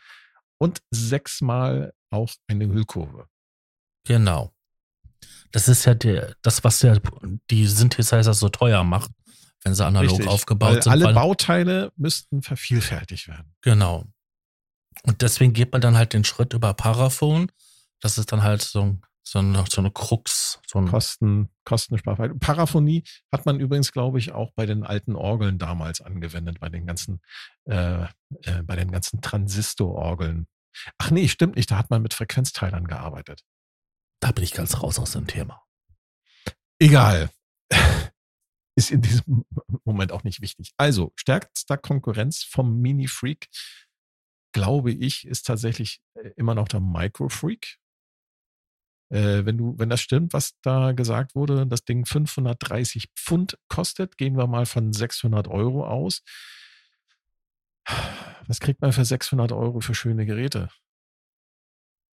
[0.58, 3.28] Und sechsmal auch eine Hüllkurve.
[4.06, 4.54] Genau.
[5.52, 6.98] Das ist ja der, das, was ja
[7.50, 9.12] die Synthesizer so teuer macht,
[9.64, 10.92] wenn sie analog Richtig, aufgebaut sind.
[10.92, 13.54] Alle Bauteile müssten vervielfältigt werden.
[13.62, 14.06] Genau.
[15.04, 17.52] Und deswegen geht man dann halt den Schritt über Paraphon.
[18.00, 20.60] Das ist dann halt so ein so eine, so eine Krux.
[20.68, 22.40] So ein Kosten, Kostensparfeit.
[22.40, 26.86] Paraphonie hat man übrigens, glaube ich, auch bei den alten Orgeln damals angewendet, bei den
[26.86, 27.22] ganzen,
[27.66, 28.04] äh,
[28.44, 30.48] äh, bei den ganzen Transistororgeln.
[30.98, 33.44] Ach nee, stimmt nicht, da hat man mit Frequenzteilern gearbeitet.
[34.22, 35.62] Da bin ich ganz raus aus dem Thema.
[36.80, 37.30] Egal.
[38.76, 39.46] Ist in diesem
[39.84, 40.72] Moment auch nicht wichtig.
[40.78, 43.50] Also, stärkster Konkurrenz vom Mini Freak,
[44.54, 47.81] glaube ich, ist tatsächlich äh, immer noch der Micro Freak
[49.12, 54.18] äh, wenn du, wenn das stimmt, was da gesagt wurde, das Ding 530 Pfund kostet,
[54.18, 56.24] gehen wir mal von 600 Euro aus.
[58.48, 60.70] Was kriegt man für 600 Euro für schöne Geräte?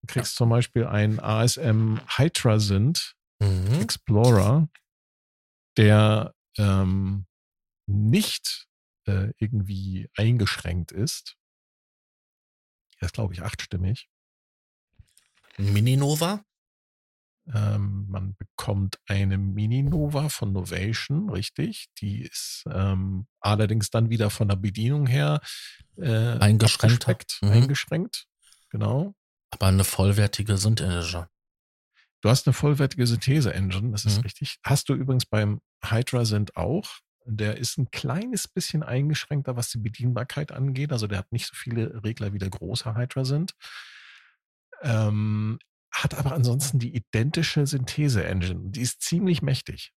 [0.03, 3.80] Du kriegst zum Beispiel einen ASM Hydrasynth mhm.
[3.80, 4.68] Explorer,
[5.78, 7.26] der ähm,
[7.86, 8.66] nicht
[9.07, 11.36] äh, irgendwie eingeschränkt ist.
[12.99, 14.11] Er ist, glaube ich, achtstimmig.
[15.57, 16.45] Mini Nova?
[17.53, 21.86] Ähm, man bekommt eine Mini-Nova von Novation, richtig.
[21.99, 25.40] Die ist ähm, allerdings dann wieder von der Bedienung her
[25.97, 27.38] äh, eingeschränkt.
[27.43, 27.51] Mhm.
[27.51, 28.26] Eingeschränkt,
[28.70, 29.14] genau.
[29.51, 31.28] Aber eine vollwertige Synth-Engine.
[32.20, 34.22] Du hast eine vollwertige Synthese-Engine, das ist mhm.
[34.22, 34.59] richtig.
[34.62, 36.88] Hast du übrigens beim Hydra Synth auch.
[37.24, 40.93] Der ist ein kleines bisschen eingeschränkter, was die Bedienbarkeit angeht.
[40.93, 43.55] Also der hat nicht so viele Regler wie der große Hydra Synth.
[44.82, 45.59] Ähm,
[45.93, 48.70] hat aber ansonsten die identische Synthese-Engine.
[48.70, 49.93] Die ist ziemlich mächtig.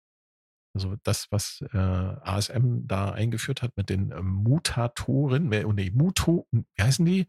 [0.74, 6.82] Also das, was äh, ASM da eingeführt hat mit den äh, Mutatoren, nee, Muto, wie
[6.82, 7.28] heißen die?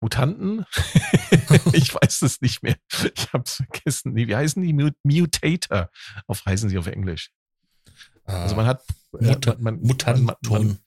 [0.00, 0.64] Mutanten?
[1.74, 2.76] ich weiß es nicht mehr.
[3.14, 4.16] Ich habe es vergessen.
[4.16, 4.72] wie heißen die?
[4.72, 5.90] Mutator.
[6.26, 7.30] Auf heißen sie auf Englisch.
[8.24, 8.82] Ah, also man hat
[9.12, 10.24] Muta äh, man, Mutanten.
[10.24, 10.78] Man, man,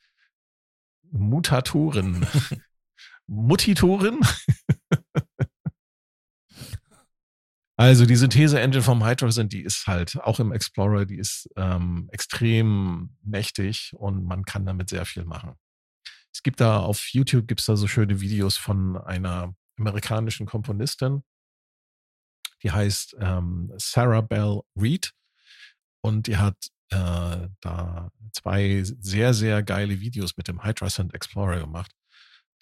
[1.12, 2.26] Mutatoren.
[3.28, 4.22] Mutitoren?
[7.84, 13.18] Also die Synthese-Engine vom Hydrogen, die ist halt auch im Explorer, die ist ähm, extrem
[13.22, 15.56] mächtig und man kann damit sehr viel machen.
[16.34, 21.24] Es gibt da auf YouTube gibt es da so schöne Videos von einer amerikanischen Komponistin,
[22.64, 25.12] die heißt ähm, Sarah Bell Reed
[26.02, 31.92] und die hat äh, da zwei sehr, sehr geile Videos mit dem Hydrascent Explorer gemacht.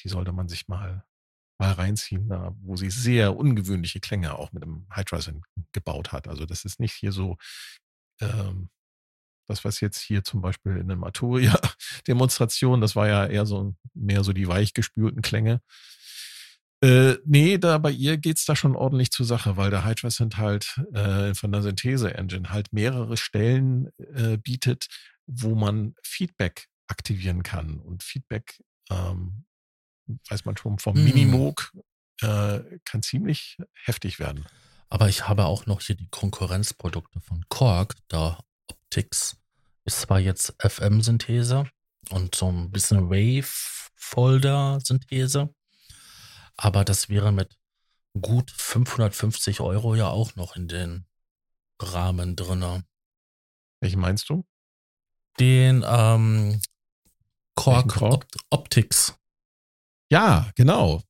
[0.03, 1.05] Die sollte man sich mal,
[1.61, 6.27] mal reinziehen, da, wo sie sehr ungewöhnliche Klänge auch mit dem Hydrascent gebaut hat.
[6.27, 7.37] Also das ist nicht hier so
[8.19, 8.69] ähm,
[9.47, 14.23] das, was jetzt hier zum Beispiel in der Maturia-Demonstration, das war ja eher so mehr
[14.23, 15.61] so die weichgespülten Klänge.
[16.83, 20.81] Äh, nee, da bei ihr geht's da schon ordentlich zur Sache, weil der Hydra-Synth halt
[20.93, 24.87] äh, von der Synthese-Engine halt mehrere Stellen äh, bietet,
[25.27, 27.77] wo man Feedback aktivieren kann.
[27.77, 29.45] Und Feedback, ähm,
[30.29, 31.03] weiß man schon, vom mm.
[31.03, 31.71] Minimoog
[32.21, 34.45] äh, kann ziemlich heftig werden.
[34.89, 39.37] Aber ich habe auch noch hier die Konkurrenzprodukte von Korg, da Optics
[39.85, 41.67] ist zwar jetzt FM-Synthese
[42.09, 45.53] und so ein bisschen Wave-Folder-Synthese,
[46.57, 47.57] aber das wäre mit
[48.19, 51.07] gut 550 Euro ja auch noch in den
[51.79, 52.83] Rahmen drinne.
[53.79, 54.45] Welchen meinst du?
[55.39, 56.61] Den ähm,
[57.55, 58.27] Korg, Korg?
[58.49, 59.15] Optics.
[60.11, 61.01] Ja, genau.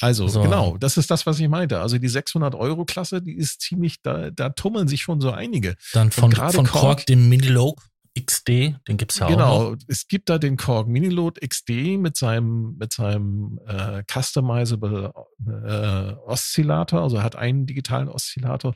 [0.00, 0.42] Also so.
[0.42, 1.80] genau, das ist das, was ich meinte.
[1.80, 5.76] Also die 600 Euro Klasse, die ist ziemlich, da, da tummeln sich schon so einige.
[5.94, 7.82] Dann von, von Korg, Korg dem Minilog
[8.18, 9.64] XD, den gibt es ja genau, auch.
[9.70, 15.12] Genau, es gibt da den Korg Miniload XD mit seinem, mit seinem äh, customizable
[15.46, 17.02] äh, Oszillator.
[17.02, 18.74] Also er hat einen digitalen Oszillator,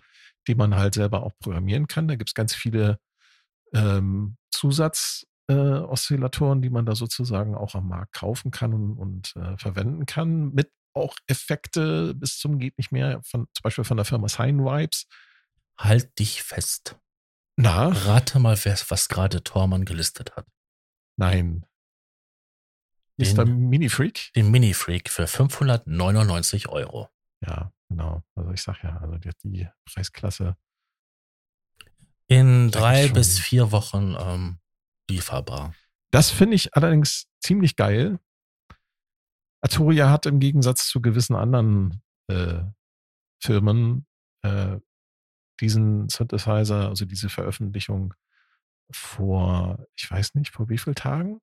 [0.48, 2.08] den man halt selber auch programmieren kann.
[2.08, 2.98] Da gibt es ganz viele
[3.72, 5.54] ähm, Zusatz-Oszillatoren, äh,
[6.62, 10.52] die man da sozusagen auch am Markt kaufen kann und, und äh, verwenden kann.
[10.52, 14.64] Mit auch Effekte bis zum geht nicht mehr, von, zum Beispiel von der Firma Sign
[14.64, 15.06] Vibes.
[15.78, 16.98] Halt dich fest.
[17.56, 17.88] Na?
[17.88, 20.46] Rate mal, was gerade Tormann gelistet hat.
[21.16, 21.66] Nein.
[23.16, 24.32] Ist der Mini-Freak?
[24.34, 27.08] Den Mini-Freak für 599 Euro.
[27.40, 28.22] Ja, genau.
[28.36, 30.56] Also ich sag ja, also die, die Preisklasse.
[32.28, 34.58] In drei bis vier Wochen ähm,
[35.08, 35.74] lieferbar.
[36.10, 38.18] Das finde ich allerdings ziemlich geil.
[39.60, 42.62] Arturia hat im Gegensatz zu gewissen anderen äh,
[43.42, 44.06] Firmen
[44.42, 44.78] äh,
[45.60, 48.14] diesen Synthesizer, also diese Veröffentlichung
[48.90, 51.40] vor, ich weiß nicht, vor wie vielen Tagen?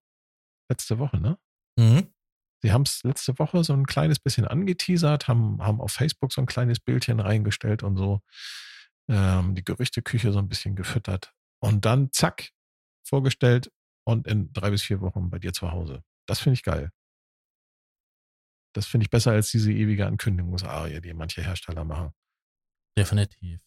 [0.70, 1.38] Letzte Woche, ne?
[1.78, 2.08] Mhm.
[2.62, 6.42] Sie haben es letzte Woche so ein kleines bisschen angeteasert, haben, haben auf Facebook so
[6.42, 8.22] ein kleines Bildchen reingestellt und so
[9.08, 11.34] ähm, die Gerüchteküche so ein bisschen gefüttert.
[11.60, 12.50] Und dann zack,
[13.08, 13.72] vorgestellt
[14.04, 16.04] und in drei bis vier Wochen bei dir zu Hause.
[16.26, 16.92] Das finde ich geil.
[18.74, 22.12] Das finde ich besser als diese ewige Ankündigungsarie, die manche Hersteller machen.
[22.98, 23.62] Definitiv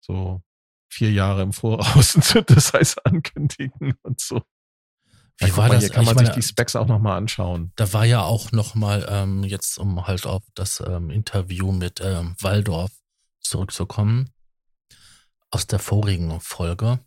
[0.00, 0.42] so
[0.90, 4.42] vier Jahre im Voraus ein Synthesizer ankündigen und so.
[5.40, 5.84] Wie war das?
[5.84, 7.72] Hier kann man meine, sich die Specs auch nochmal anschauen.
[7.76, 12.34] Da war ja auch nochmal ähm, jetzt, um halt auf das ähm, Interview mit ähm,
[12.40, 12.90] Waldorf
[13.40, 14.30] zurückzukommen,
[15.50, 16.98] aus der vorigen Folge.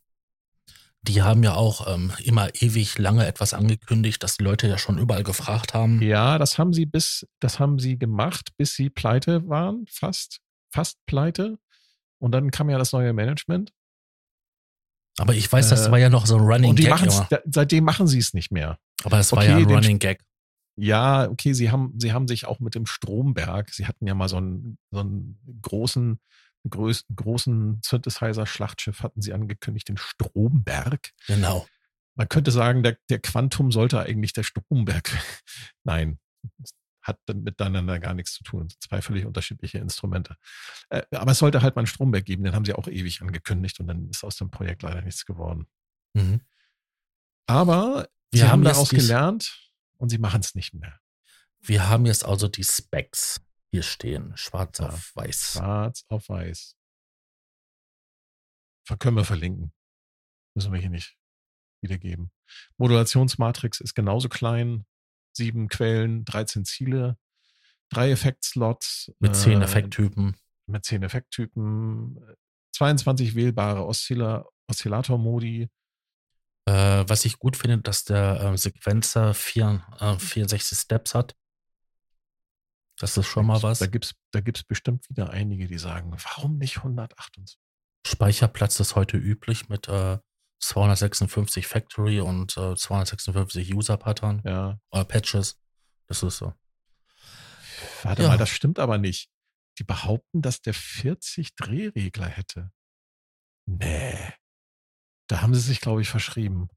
[1.03, 4.99] Die haben ja auch ähm, immer ewig lange etwas angekündigt, dass die Leute ja schon
[4.99, 6.01] überall gefragt haben.
[6.01, 10.41] Ja, das haben sie bis, das haben sie gemacht, bis sie pleite waren, fast,
[10.71, 11.57] fast pleite.
[12.19, 13.73] Und dann kam ja das neue Management.
[15.17, 16.93] Aber ich weiß, das äh, war ja noch so ein Running Gag.
[17.45, 18.77] seitdem machen sie es nicht mehr.
[19.03, 20.23] Aber es war okay, ja ein Running Gag.
[20.77, 24.29] Ja, okay, sie haben, sie haben sich auch mit dem Stromberg, sie hatten ja mal
[24.29, 26.19] so einen, so einen großen,
[26.69, 31.11] größten, großen Synthesizer-Schlachtschiff hatten sie angekündigt, den Stromberg.
[31.27, 31.67] Genau.
[32.15, 35.09] Man könnte sagen, der, der Quantum sollte eigentlich der Stromberg.
[35.83, 36.19] Nein,
[37.01, 38.67] hat miteinander gar nichts zu tun.
[38.79, 40.35] Zwei völlig unterschiedliche Instrumente.
[40.89, 43.79] Äh, aber es sollte halt mal einen Stromberg geben, den haben sie auch ewig angekündigt
[43.79, 45.67] und dann ist aus dem Projekt leider nichts geworden.
[46.13, 46.41] Mhm.
[47.47, 50.99] Aber wir sie haben daraus gelernt und sie machen es nicht mehr.
[51.59, 53.41] Wir haben jetzt also die Specs
[53.71, 55.53] hier stehen, schwarz ja, auf weiß.
[55.53, 56.75] Schwarz auf weiß.
[58.99, 59.71] Können wir verlinken.
[60.53, 61.17] Müssen wir hier nicht
[61.81, 62.31] wiedergeben.
[62.77, 64.85] Modulationsmatrix ist genauso klein,
[65.33, 67.17] sieben Quellen, 13 Ziele,
[67.89, 69.11] drei Effektslots.
[69.19, 70.35] Mit zehn äh, Effekttypen.
[70.67, 72.19] Mit zehn Effekttypen,
[72.73, 75.69] 22 wählbare Oszilla Oszillator-Modi.
[76.65, 81.35] Äh, was ich gut finde, dass der äh, Sequenzer vier, 64 äh, Steps hat.
[83.01, 83.79] Das ist schon mal was.
[83.79, 87.57] Da gibt's, da gibt's bestimmt wieder einige, die sagen, warum nicht 128?
[88.05, 90.19] Speicherplatz ist heute üblich mit äh,
[90.59, 94.43] 256 Factory und äh, 256 User-Pattern.
[94.45, 94.79] Ja.
[94.91, 95.59] Oder Patches.
[96.05, 96.53] Das ist so.
[98.03, 98.27] Warte ja.
[98.27, 99.31] mal, das stimmt aber nicht.
[99.79, 102.71] Die behaupten, dass der 40 Drehregler hätte.
[103.65, 104.31] Nee.
[105.25, 106.69] Da haben sie sich, glaube ich, verschrieben.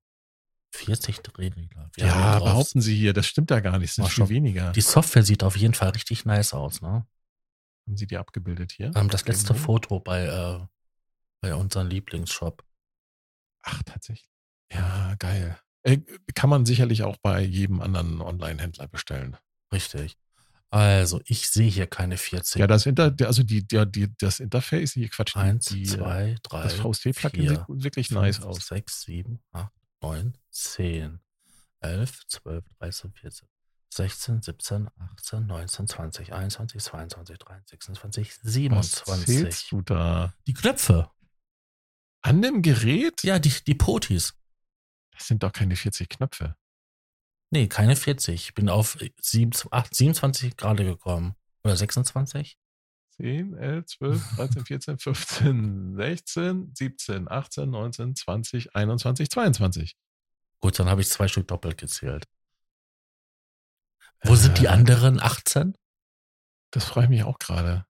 [0.75, 1.91] 40 Drehregler.
[1.95, 3.13] Wir ja, behaupten sie hier.
[3.13, 3.97] Das stimmt ja gar nicht.
[3.97, 4.73] Das sind viel weniger.
[4.73, 7.07] Die Software sieht auf jeden Fall richtig nice aus, ne?
[7.87, 8.91] Haben sie die abgebildet hier?
[8.97, 9.65] Ähm, das letzte Irgendwo?
[9.65, 10.67] Foto bei, äh,
[11.41, 12.65] bei unserem Lieblingsshop.
[13.63, 14.29] Ach, tatsächlich.
[14.73, 15.59] Ja, geil.
[15.83, 15.99] Äh,
[16.35, 19.37] kann man sicherlich auch bei jedem anderen Online-Händler bestellen.
[19.73, 20.17] Richtig.
[20.71, 22.59] Also, ich sehe hier keine 40.
[22.59, 25.37] Ja, das, Inter also die, die, die, das Interface, hier Quatsch.
[25.37, 28.67] Eins, die, zwei, drei, Das VST-Plugin sieht wirklich fünf, nice aus.
[28.67, 29.73] 6, 7, 8,
[30.05, 31.21] 9, 10,
[31.81, 33.49] 11, 12, 13, 14,
[33.89, 39.45] 16, 17, 18, 19, 20, 21, 22, 23, 26, 27.
[39.45, 40.35] Was du da?
[40.47, 41.11] Die Knöpfe.
[42.21, 43.23] An dem Gerät?
[43.23, 44.35] Ja, die, die Potis.
[45.13, 46.57] Das sind doch keine 40 Knöpfe.
[47.51, 48.35] Nee, keine 40.
[48.35, 51.35] Ich bin auf 27 gerade gekommen.
[51.63, 52.59] Oder 26?
[53.17, 59.97] 10, 11, 12, 13, 14, 15, 16, 17, 18, 19, 20, 21, 22.
[60.61, 62.25] Gut, dann habe ich zwei Stück doppelt gezählt.
[64.23, 64.69] Wo äh, sind die äh.
[64.69, 65.77] anderen 18?
[66.71, 67.87] Das freue ich mich auch gerade.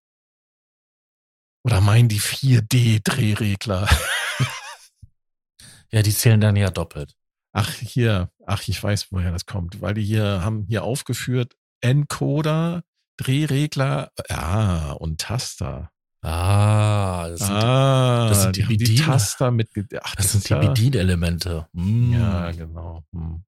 [1.64, 3.88] Oder meinen die 4D-Drehregler?
[5.90, 7.16] ja, die zählen dann ja doppelt.
[7.52, 12.82] Ach, hier, ach, ich weiß, woher das kommt, weil die hier haben hier aufgeführt Encoder,
[13.16, 15.90] Drehregler, ja, und Taster.
[16.22, 19.68] Ah, das sind, ah, das sind die, die, die Taster mit.
[20.00, 21.68] Ach, das, das sind die ja, Bedienelemente.
[21.72, 22.12] Mm.
[22.14, 23.04] Ja, genau.
[23.12, 23.44] Hm.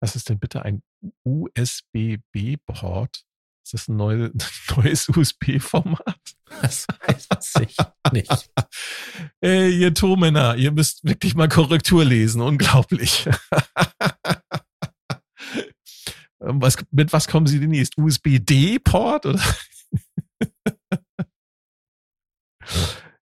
[0.00, 0.82] Was ist denn bitte ein
[1.24, 3.24] USB-B-Port?
[3.64, 4.30] Ist das ein neu,
[4.76, 6.20] neues USB-Format?
[6.62, 7.76] Das weiß ich
[8.12, 8.50] nicht.
[9.40, 12.42] Ey, ihr Tomänner, ihr müsst wirklich mal Korrektur lesen.
[12.42, 13.28] Unglaublich.
[16.46, 17.98] was, mit was kommen Sie demnächst?
[17.98, 19.42] USB-D-Port oder?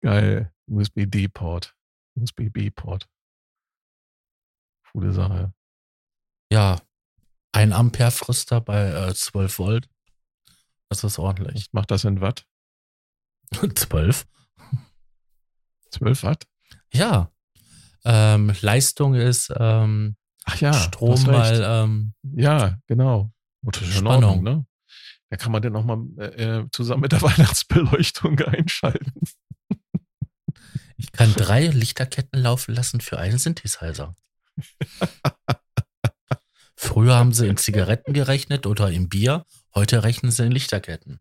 [0.01, 0.51] Geil.
[0.67, 1.75] USB-D-Port.
[2.15, 3.09] USB-B-Port.
[4.91, 5.53] Coole Sache.
[6.51, 6.81] Ja.
[7.51, 9.89] Ein Ampere Frister bei äh, 12 Volt.
[10.89, 11.69] Das ist ordentlich.
[11.71, 12.47] Macht das in Watt?
[13.75, 14.25] 12.
[15.91, 16.47] 12 Watt?
[16.91, 17.31] Ja.
[18.05, 23.31] Ähm, Leistung ist ähm, Ach ja, Strom mal ähm, ja genau
[23.71, 24.07] Spannung.
[24.07, 24.65] Ordnung, ne?
[25.29, 29.13] Da kann man den nochmal äh, äh, zusammen mit der Weihnachtsbeleuchtung einschalten.
[30.97, 34.15] Ich kann drei Lichterketten laufen lassen für einen Synthesizer.
[36.75, 41.19] Früher haben sie in Zigaretten gerechnet oder in Bier, heute rechnen sie in Lichterketten.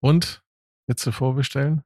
[0.00, 0.42] Und?
[0.86, 1.82] Du vorbestellen?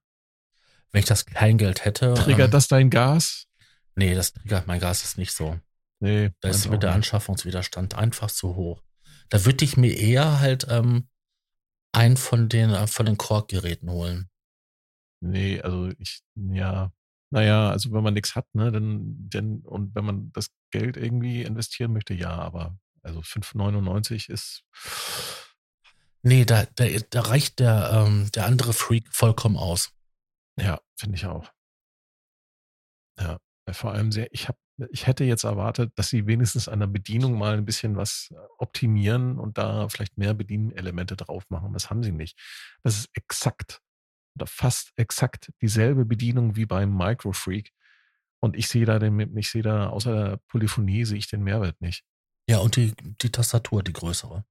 [0.93, 2.15] Wenn ich das Kleingeld hätte.
[2.15, 3.47] Triggert ähm, das dein Gas?
[3.95, 5.59] Nee, das triggert mein Gas ist nicht so.
[6.01, 6.31] Nee.
[6.41, 8.83] Da ist mit der Anschaffungswiderstand einfach zu hoch.
[9.29, 11.09] Da würde ich mir eher halt ähm,
[11.93, 14.31] einen von den, äh, von den Korkgeräten holen.
[15.23, 16.93] Nee, also ich, ja,
[17.31, 21.43] naja, also wenn man nichts hat, ne, dann, dann, und wenn man das Geld irgendwie
[21.43, 24.65] investieren möchte, ja, aber also 5,99 ist.
[26.23, 29.93] Nee, da, da, da reicht der, ähm, der andere Freak vollkommen aus.
[30.59, 31.51] Ja, finde ich auch.
[33.19, 33.39] Ja,
[33.73, 34.59] vor allem sehr, ich habe,
[34.91, 39.39] ich hätte jetzt erwartet, dass sie wenigstens an der Bedienung mal ein bisschen was optimieren
[39.39, 41.73] und da vielleicht mehr Bedienelemente drauf machen.
[41.73, 42.39] Das haben sie nicht.
[42.83, 43.81] Das ist exakt
[44.37, 47.73] oder fast exakt dieselbe Bedienung wie beim Microfreak.
[48.41, 51.81] Und ich sehe da den, ich sehe da außer der Polyphonie sehe ich den Mehrwert
[51.81, 52.05] nicht.
[52.49, 54.45] Ja, und die, die Tastatur, die größere.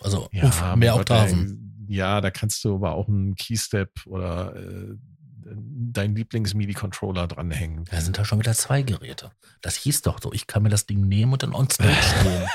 [0.00, 1.86] Also ja, mehr Oktaven.
[1.88, 4.96] Ja, da kannst du aber auch einen Keystep oder äh,
[5.44, 7.84] deinen Lieblings-MIDI-Controller dranhängen.
[7.84, 9.32] Da sind da schon wieder zwei Geräte.
[9.60, 12.48] Das hieß doch so, ich kann mir das Ding nehmen und dann on stage stehen.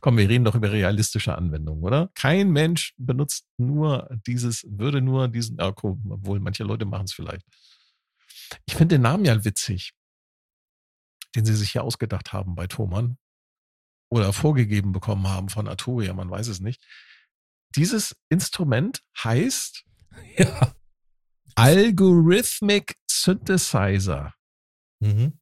[0.00, 2.10] Komm, wir reden doch über realistische Anwendungen, oder?
[2.14, 7.44] Kein Mensch benutzt nur dieses, würde nur diesen, ah, obwohl manche Leute machen es vielleicht.
[8.66, 9.92] Ich finde den Namen ja witzig,
[11.34, 13.18] den sie sich hier ausgedacht haben bei Thomann
[14.10, 16.82] oder vorgegeben bekommen haben von Arturia, man weiß es nicht.
[17.76, 19.84] Dieses Instrument heißt
[20.36, 20.74] ja.
[21.54, 24.34] Algorithmic Synthesizer.
[25.00, 25.38] Mhm.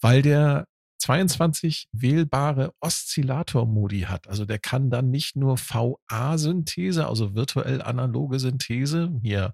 [0.00, 0.66] Weil der
[1.02, 4.28] 22 wählbare Oszillator-Modi hat.
[4.28, 9.52] Also der kann dann nicht nur VA-Synthese, also virtuell analoge Synthese, hier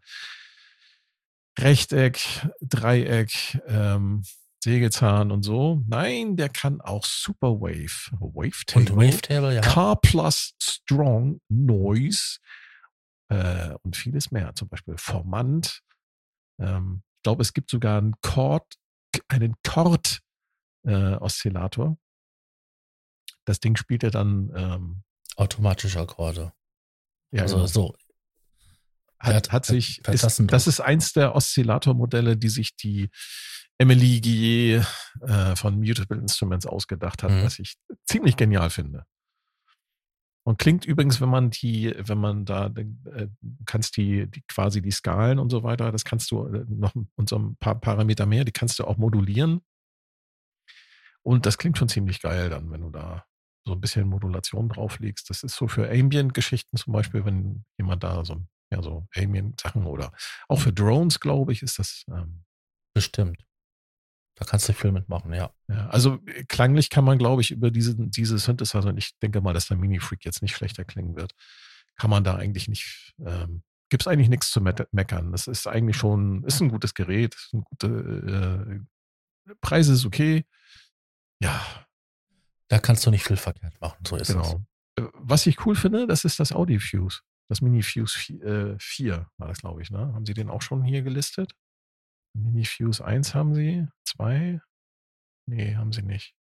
[1.58, 2.20] Rechteck,
[2.60, 4.24] Dreieck, ähm,
[4.62, 5.82] Sägezahn und so.
[5.86, 9.60] Nein, der kann auch Super Wave, Wavetable, Wavetable ja.
[9.60, 12.38] Car Plus Strong Noise
[13.28, 14.54] äh, und vieles mehr.
[14.54, 15.82] Zum Beispiel Formant.
[16.58, 18.74] Ähm, ich glaube, es gibt sogar einen Chord,
[19.28, 20.20] einen Chord
[20.82, 21.98] äh.
[23.44, 25.02] Das Ding spielt ja dann ähm,
[25.36, 26.52] automatische Akkorde.
[27.30, 27.66] Ja, also genau.
[27.66, 27.96] so.
[29.18, 33.10] Hat, hat sich, ist, das ist eins der Oszillatormodelle, die sich die
[33.78, 34.86] Emily Guillet
[35.22, 37.42] äh, von Mutable Instruments ausgedacht hat, mhm.
[37.42, 37.76] was ich
[38.06, 39.06] ziemlich genial finde.
[40.48, 43.28] Und klingt übrigens, wenn man die, wenn man da äh,
[43.66, 47.28] kannst die, die quasi die Skalen und so weiter, das kannst du äh, noch und
[47.28, 49.60] so ein paar Parameter mehr, die kannst du auch modulieren.
[51.22, 53.26] Und das klingt schon ziemlich geil dann, wenn du da
[53.66, 55.28] so ein bisschen Modulation drauflegst.
[55.28, 58.42] Das ist so für Ambient-Geschichten zum Beispiel, wenn jemand da so,
[58.72, 60.12] ja, so Ambient-Sachen oder
[60.48, 62.04] auch für Drones, glaube ich, ist das.
[62.08, 62.46] Ähm,
[62.94, 63.44] Bestimmt.
[64.38, 65.50] Da kannst du viel mitmachen, ja.
[65.68, 65.88] ja.
[65.88, 69.52] Also äh, klanglich kann man, glaube ich, über diese, diese Synthesizer, und ich denke mal,
[69.52, 71.34] dass der Mini-Freak jetzt nicht schlechter klingen wird,
[71.96, 75.32] kann man da eigentlich nicht, ähm, gibt es eigentlich nichts zu meckern.
[75.32, 78.84] Das ist eigentlich schon, ist ein gutes Gerät, ist ein gute,
[79.48, 80.44] äh, Preis ist okay.
[81.40, 81.60] Ja.
[82.68, 84.62] Da kannst du nicht viel verkehrt machen, so ist genau.
[84.96, 85.04] es.
[85.04, 87.20] Äh, was ich cool finde, das ist das Audi Fuse.
[87.48, 89.98] Das Mini Fuse 4, äh, 4 war das, glaube ich, ne?
[89.98, 91.54] Haben Sie den auch schon hier gelistet?
[92.38, 94.60] Mini Fuse 1 haben sie, 2?
[95.46, 96.34] Nee, haben sie nicht.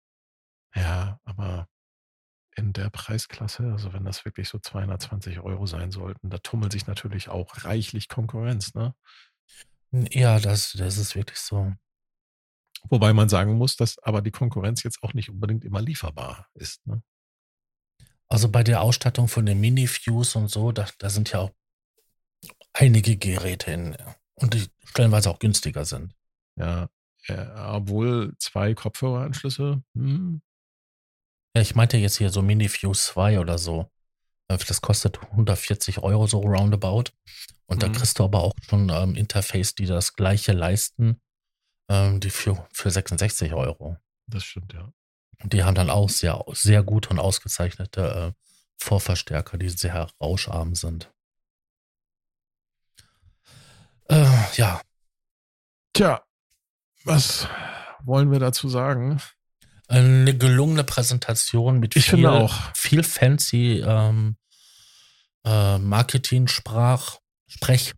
[0.75, 1.69] Ja, aber
[2.57, 6.87] in der Preisklasse, also wenn das wirklich so 220 Euro sein sollten, da tummelt sich
[6.87, 8.95] natürlich auch reichlich Konkurrenz, ne?
[9.93, 11.73] Ja, das, das ist wirklich so.
[12.89, 16.87] Wobei man sagen muss, dass aber die Konkurrenz jetzt auch nicht unbedingt immer lieferbar ist,
[16.87, 17.03] ne?
[18.29, 21.53] Also bei der Ausstattung von den Mini-Fuse und so, da, da sind ja auch
[22.73, 23.97] einige Geräte in,
[24.37, 26.15] und die stellenweise auch günstiger sind.
[26.57, 26.89] Ja,
[27.27, 29.83] ja obwohl zwei Kopfhöreranschlüsse.
[29.95, 30.43] Hm.
[31.55, 33.91] Ja, ich meinte jetzt hier so Mini-Fuse 2 oder so.
[34.49, 37.05] Äh, das kostet 140 Euro so roundabout.
[37.67, 37.81] Und mhm.
[37.81, 41.21] da kriegst du aber auch schon ähm, Interface, die das gleiche leisten,
[41.89, 43.97] ähm, die für, für 66 Euro.
[44.27, 44.93] Das stimmt, ja.
[45.43, 48.43] Und die haben dann auch sehr, sehr gute und ausgezeichnete äh,
[48.79, 51.13] Vorverstärker, die sehr rauscharm sind.
[54.09, 54.27] Äh,
[54.57, 54.81] ja.
[55.93, 56.23] Tja,
[57.05, 57.49] was
[58.05, 59.21] wollen wir dazu sagen?
[59.89, 62.75] Eine gelungene Präsentation mit ich viel, auch.
[62.75, 64.37] viel fancy ähm,
[65.45, 67.95] äh, Marketing-Sprach, Sprech.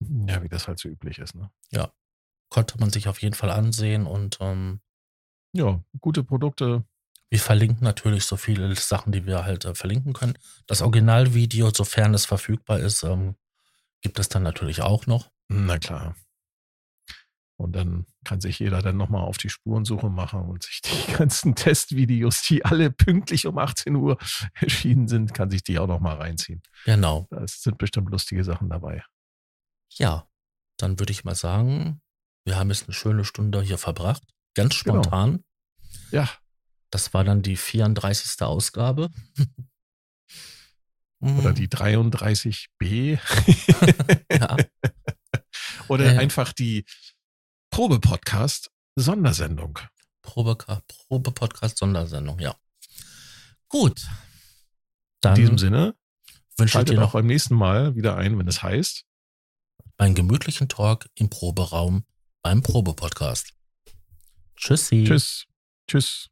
[0.00, 1.50] Ja, wie das halt so üblich ist, ne?
[1.70, 1.92] Ja.
[2.50, 4.80] Konnte man sich auf jeden Fall ansehen und ähm,
[5.54, 6.84] ja, gute Produkte.
[7.30, 10.36] Wir verlinken natürlich so viele Sachen, die wir halt äh, verlinken können.
[10.66, 13.36] Das Originalvideo, sofern es verfügbar ist, ähm,
[14.02, 15.30] gibt es dann natürlich auch noch.
[15.48, 16.14] Na klar.
[17.56, 21.54] Und dann kann sich jeder dann nochmal auf die Spurensuche machen und sich die ganzen
[21.54, 24.18] Testvideos, die alle pünktlich um 18 Uhr
[24.54, 26.60] erschienen sind, kann sich die auch nochmal reinziehen.
[26.84, 27.28] Genau.
[27.30, 29.04] Da sind bestimmt lustige Sachen dabei.
[29.90, 30.26] Ja,
[30.76, 32.00] dann würde ich mal sagen,
[32.44, 34.24] wir haben jetzt eine schöne Stunde hier verbracht.
[34.54, 35.02] Ganz genau.
[35.02, 35.30] spontan.
[36.10, 36.24] Genau.
[36.24, 36.30] Ja.
[36.90, 38.42] Das war dann die 34.
[38.42, 39.10] Ausgabe.
[41.22, 41.54] Oder mhm.
[41.54, 43.18] die 33b.
[44.32, 44.56] ja.
[45.88, 46.18] Oder äh.
[46.18, 46.84] einfach die
[47.70, 49.78] Probe-Podcast-Sondersendung.
[50.22, 52.56] Probe-Podcast-Sondersendung, ja.
[53.68, 54.04] Gut.
[55.20, 55.94] Dann In diesem Sinne
[56.58, 59.04] wünsche ich dir noch beim nächsten Mal wieder ein, wenn es heißt.
[59.98, 62.04] Einen gemütlichen Talk im Proberaum
[62.42, 63.54] beim Probe-Podcast.
[64.56, 65.04] Tschüssi.
[65.06, 65.46] Tschüss.
[65.88, 66.31] Tschüss.